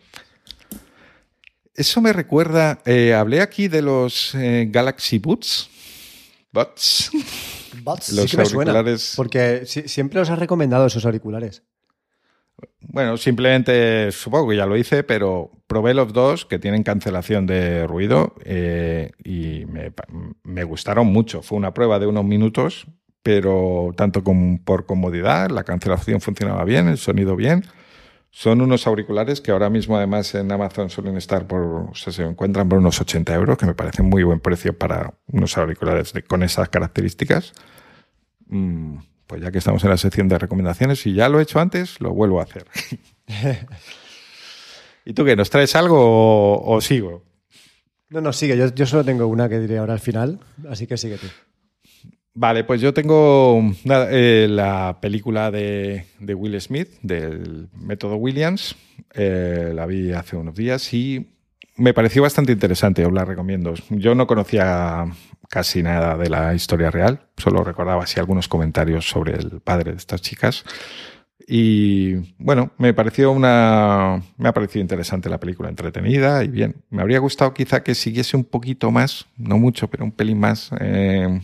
[1.75, 2.79] Eso me recuerda.
[2.85, 5.69] Eh, hablé aquí de los eh, Galaxy Boots.
[6.51, 7.11] Buds.
[7.83, 8.83] Buds, los sí que me suena,
[9.17, 11.63] porque siempre os has recomendado esos auriculares.
[12.79, 17.85] Bueno, simplemente supongo que ya lo hice, pero probé los dos que tienen cancelación de
[17.85, 19.91] ruido eh, y me,
[20.43, 21.41] me, gustaron mucho.
[21.41, 22.87] Fue una prueba de unos minutos
[23.25, 27.65] pero tanto como por comodidad, la cancelación funcionaba bien, el sonido bien.
[28.37, 32.21] Son unos auriculares que ahora mismo además en Amazon suelen estar por, o sea, se
[32.23, 36.43] encuentran por unos 80 euros, que me parece muy buen precio para unos auriculares con
[36.43, 37.53] esas características.
[38.47, 41.61] Mm, pues ya que estamos en la sección de recomendaciones, y ya lo he hecho
[41.61, 42.65] antes, lo vuelvo a hacer.
[45.05, 45.37] ¿Y tú qué?
[45.37, 47.23] ¿Nos traes algo o, sigo?
[48.09, 48.57] No, no, sigue.
[48.57, 51.27] Yo, yo, solo tengo una que diré ahora al final, así que sigue tú.
[52.37, 58.75] Vale, pues yo tengo eh, la película de, Will Smith, del método Williams.
[59.13, 61.29] Eh, la vi hace unos días y
[61.77, 63.73] me pareció bastante interesante, os la recomiendo.
[63.89, 65.05] Yo no conocía
[65.49, 69.97] casi nada de la historia real, solo recordaba así algunos comentarios sobre el padre de
[69.97, 70.65] estas chicas.
[71.47, 74.21] Y bueno, me pareció una.
[74.37, 76.83] Me ha parecido interesante la película, entretenida y bien.
[76.89, 80.71] Me habría gustado quizá que siguiese un poquito más, no mucho, pero un pelín más.
[80.81, 81.39] Eh,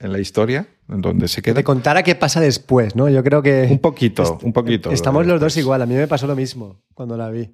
[0.00, 1.54] en la historia, en donde se queda.
[1.54, 3.08] Te contara qué pasa después, ¿no?
[3.08, 3.68] Yo creo que.
[3.70, 4.90] Un poquito, un poquito.
[4.90, 5.82] Estamos los dos igual.
[5.82, 7.50] A mí me pasó lo mismo cuando la vi.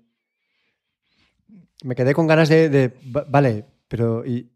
[1.83, 2.93] Me quedé con ganas de.
[3.29, 4.25] vale, pero.
[4.27, 4.51] ¿y,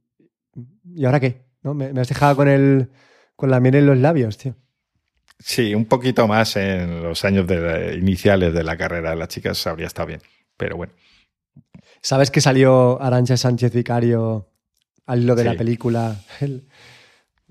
[0.94, 1.46] ¿y ahora qué?
[1.62, 1.74] ¿No?
[1.74, 2.90] Me, has dejado con, el,
[3.36, 4.54] con la miel en los labios, tío.
[5.38, 7.46] Sí, un poquito más en los años
[7.96, 10.20] iniciales de la carrera de las chicas habría estado bien.
[10.56, 10.92] Pero bueno.
[12.02, 14.50] ¿Sabes que salió Arancha Sánchez Vicario
[15.06, 16.16] al hilo de la película?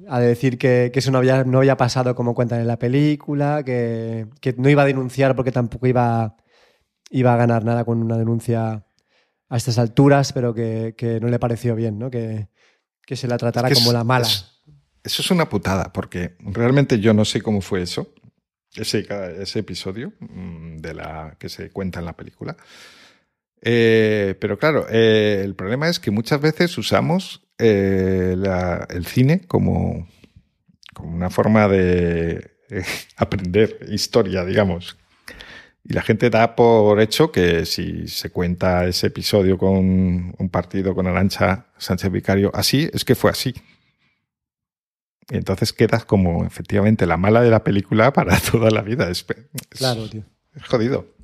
[0.08, 4.28] A decir que, eso no había, no había pasado como cuentan en la película, que,
[4.58, 6.36] no iba a denunciar porque tampoco iba,
[7.10, 8.86] iba a ganar nada con una denuncia
[9.50, 12.12] a estas alturas, pero que, no le pareció bien, ¿no?
[12.12, 12.48] Que,
[13.10, 14.28] se la tratara como la mala.
[14.28, 18.14] eso es una putada, porque realmente yo no sé cómo fue eso,
[18.76, 19.08] ese,
[19.40, 22.58] ese episodio mm, de la que se cuenta en la película.
[23.62, 28.36] Eh, pero claro, eh, el problema es que muchas veces usamos eh,
[28.90, 30.08] el cine como,
[30.94, 32.52] como una forma de
[33.18, 34.98] aprender historia, digamos.
[35.84, 40.94] Y la gente da por hecho que si se cuenta ese episodio con un partido
[40.94, 43.56] con Arancha Sánchez Vicario así, es que fue así.
[45.30, 49.10] Y entonces quedas como efectivamente la mala de la película para toda la vida.
[49.10, 49.26] Es,
[49.70, 50.24] claro, tío.
[50.56, 51.17] Es jodido.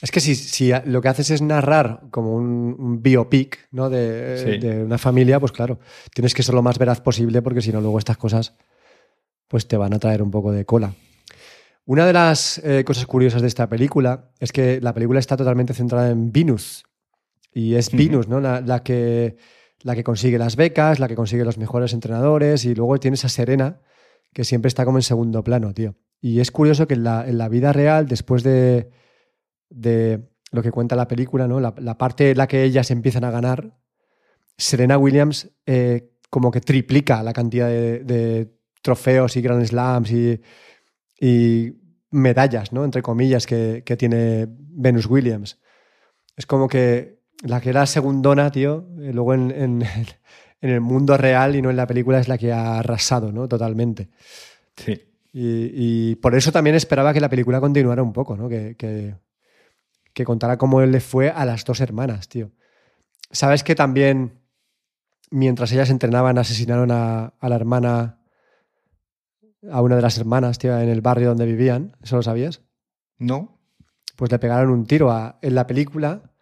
[0.00, 3.90] Es que si, si, lo que haces es narrar como un, biopic ¿no?
[3.90, 5.80] de, de, una familia, pues claro,
[6.14, 8.54] tienes que ser lo más veraz posible porque si no, luego estas cosas
[9.48, 10.94] pues te van a traer un poco de cola.
[11.88, 15.72] Una de las eh, cosas curiosas de esta película es que la película está totalmente
[15.72, 16.84] centrada en Venus.
[17.50, 18.40] Y es Venus, ¿no?
[18.40, 19.38] La, que,
[19.80, 22.66] la que consigue las becas, la que consigue los mejores entrenadores.
[22.66, 23.80] Y luego tienes a Serena,
[24.34, 25.94] que siempre está como en segundo plano, tío.
[26.20, 28.90] Y es curioso que en la, vida real, después de,
[29.70, 31.60] de, lo que cuenta la película, ¿no?
[31.60, 33.76] La, parte en la que ellas empiezan a ganar,
[34.56, 40.40] Serena Williams eh, como que triplica la cantidad de, trofeos y Grand Slams y
[41.20, 41.72] y
[42.10, 42.84] medallas, ¿no?
[42.84, 45.58] Entre comillas, que, tiene Venus Williams.
[46.36, 49.84] Es como que la que era segundona, tío, eh, luego en,
[50.60, 53.48] el mundo real y no en la película es la que ha arrasado, ¿no?
[53.48, 54.08] Totalmente.
[54.76, 55.02] Sí.
[55.40, 58.48] Y, por eso también esperaba que la película continuara un poco, ¿no?
[58.48, 59.14] Que, que,
[60.24, 62.50] contara cómo le fue a las dos hermanas, tío.
[63.30, 64.40] ¿Sabes que también,
[65.30, 68.18] mientras ellas entrenaban, asesinaron a la hermana
[69.70, 71.96] a una de las hermanas, tío, en el barrio donde vivían.
[72.02, 72.62] ¿Eso lo sabías?
[73.18, 73.58] No.
[74.16, 75.10] Pues le pegaron un tiro.
[75.10, 76.32] A, en la película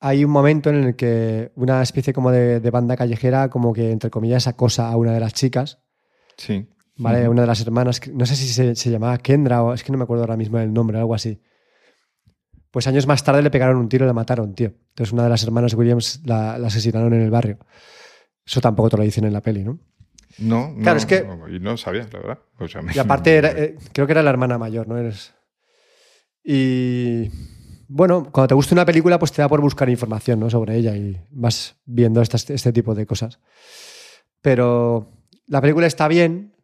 [0.00, 4.10] hay un momento en el que una especie como de, banda callejera, como que entre
[4.10, 5.78] comillas, acosa a una de las chicas.
[6.36, 6.68] Sí.
[6.96, 7.28] ¿Vale?
[7.28, 10.04] Una de las hermanas, no sé si se, llamaba Kendra o es que no me
[10.04, 11.40] acuerdo ahora mismo del nombre, algo así.
[12.70, 14.72] Pues años más tarde le pegaron un tiro y la mataron, tío.
[14.90, 17.58] Entonces una de las hermanas Williams la, la asesinaron en el barrio.
[18.46, 19.78] Eso tampoco te lo dicen en la peli, ¿no?
[20.38, 21.26] No, claro, es que.
[21.52, 22.38] Y no sabía, la verdad.
[22.94, 24.96] y aparte, eh, creo que era la hermana mayor, ¿no?
[24.96, 25.34] Eres.
[26.44, 27.30] Y.
[27.88, 30.48] Bueno, cuando te gusta una película, pues te da por buscar información ¿no?
[30.48, 33.40] sobre ella y vas viendo este tipo de cosas.
[34.40, 35.10] Pero
[35.48, 36.54] la película está bien,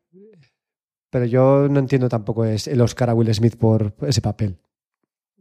[1.10, 4.60] pero yo no entiendo tampoco el Oscar a Will Smith por ese papel.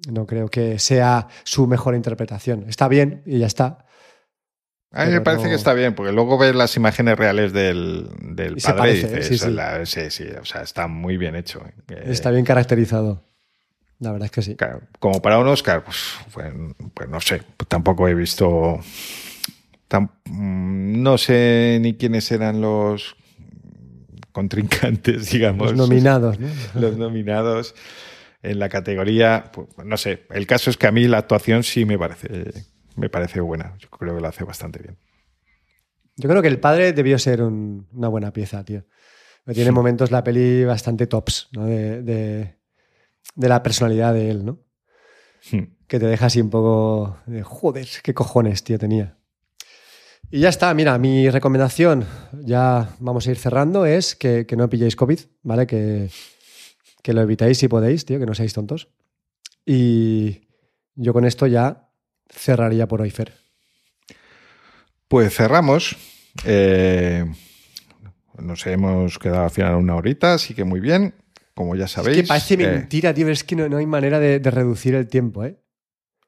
[0.10, 2.66] No creo que sea su mejor interpretación.
[2.68, 3.86] Está bien y ya está.
[4.92, 8.56] A mí me parece que está bien, porque luego ves las imágenes reales del, del
[8.56, 10.24] padre y dices, sí, sí.
[10.40, 11.62] o sea, está muy bien hecho.
[11.90, 12.04] Eh.
[12.06, 13.22] Está bien caracterizado.
[14.00, 14.58] La verdad es que sí.
[15.00, 15.98] como para un Oscar, pues,
[16.94, 18.80] pues, no sé, tampoco he visto.
[20.26, 23.16] Mm, no sé ni quiénes eran los
[24.32, 25.72] contrincantes, digamos.
[25.72, 26.48] Los nominados, ¿no?
[26.80, 27.76] Los nominados
[28.52, 29.52] en la categoría.
[29.52, 32.66] Pues, no sé, el caso es que a mí la actuación sí me parece
[32.96, 33.76] me parece buena.
[33.78, 34.98] Yo creo que lo hace bastante bien.
[36.16, 38.86] Yo creo que el padre debió ser una buena pieza, tío.
[39.54, 41.66] Tiene momentos la peli bastante tops, ¿no?
[41.66, 42.56] De,
[43.36, 44.60] la personalidad de él, ¿no?
[45.52, 45.76] Hmm.
[45.88, 49.18] Que te deja así un poco de joder, qué cojones, tío, tenía.
[50.32, 52.06] Y ya está, mira, mi recomendación,
[52.42, 55.68] ya vamos a ir cerrando, es que, no pilléis COVID, ¿vale?
[55.68, 56.10] Que,
[57.06, 58.90] que lo evitéis si podéis, tío, que no seáis tontos.
[59.64, 60.42] Y
[60.96, 61.92] yo con esto ya
[62.28, 63.32] cerraría por hoy, Fer?
[65.08, 65.96] Pues cerramos.
[66.46, 67.24] Eh,
[68.40, 71.14] nos hemos quedado al final una horita, así que muy bien.
[71.54, 72.18] Como ya sabéis.
[72.18, 75.46] Es que parece eh, mentira, tío, es que no, hay manera de, reducir el tiempo,
[75.46, 75.60] ¿eh?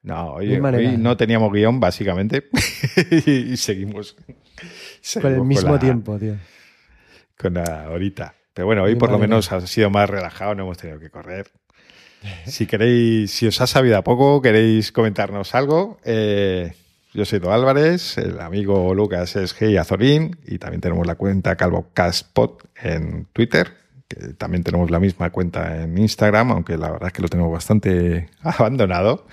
[0.02, 2.50] No, hoy, no teníamos guion, básicamente.
[3.26, 4.14] y seguimos,
[5.20, 6.36] Con el mismo tiempo, tío.
[7.36, 8.37] Con la horita.
[8.58, 11.48] Pero bueno, hoy por lo menos ha sido más relajado, no hemos tenido que correr.
[12.44, 16.72] Si queréis, si os ha sabido a poco, queréis comentarnos algo, eh,
[17.14, 21.54] yo soy Do Álvarez, el amigo Lucas es Hey Azorín y también tenemos la cuenta
[21.54, 23.74] CalvoCastPod en Twitter,
[24.08, 27.52] que también tenemos la misma cuenta en Instagram, aunque la verdad es que lo tenemos
[27.52, 29.28] bastante abandonado.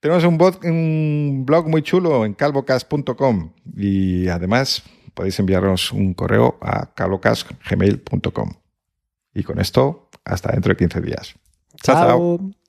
[0.00, 4.82] Tenemos un, un blog muy chulo en calvocast.com y además
[5.16, 8.50] podéis enviarnos un correo a calvocastgmail.com.
[9.34, 11.34] Y con esto, hasta dentro de 15 días.
[11.82, 11.96] Ciao.
[11.96, 12.65] ciao.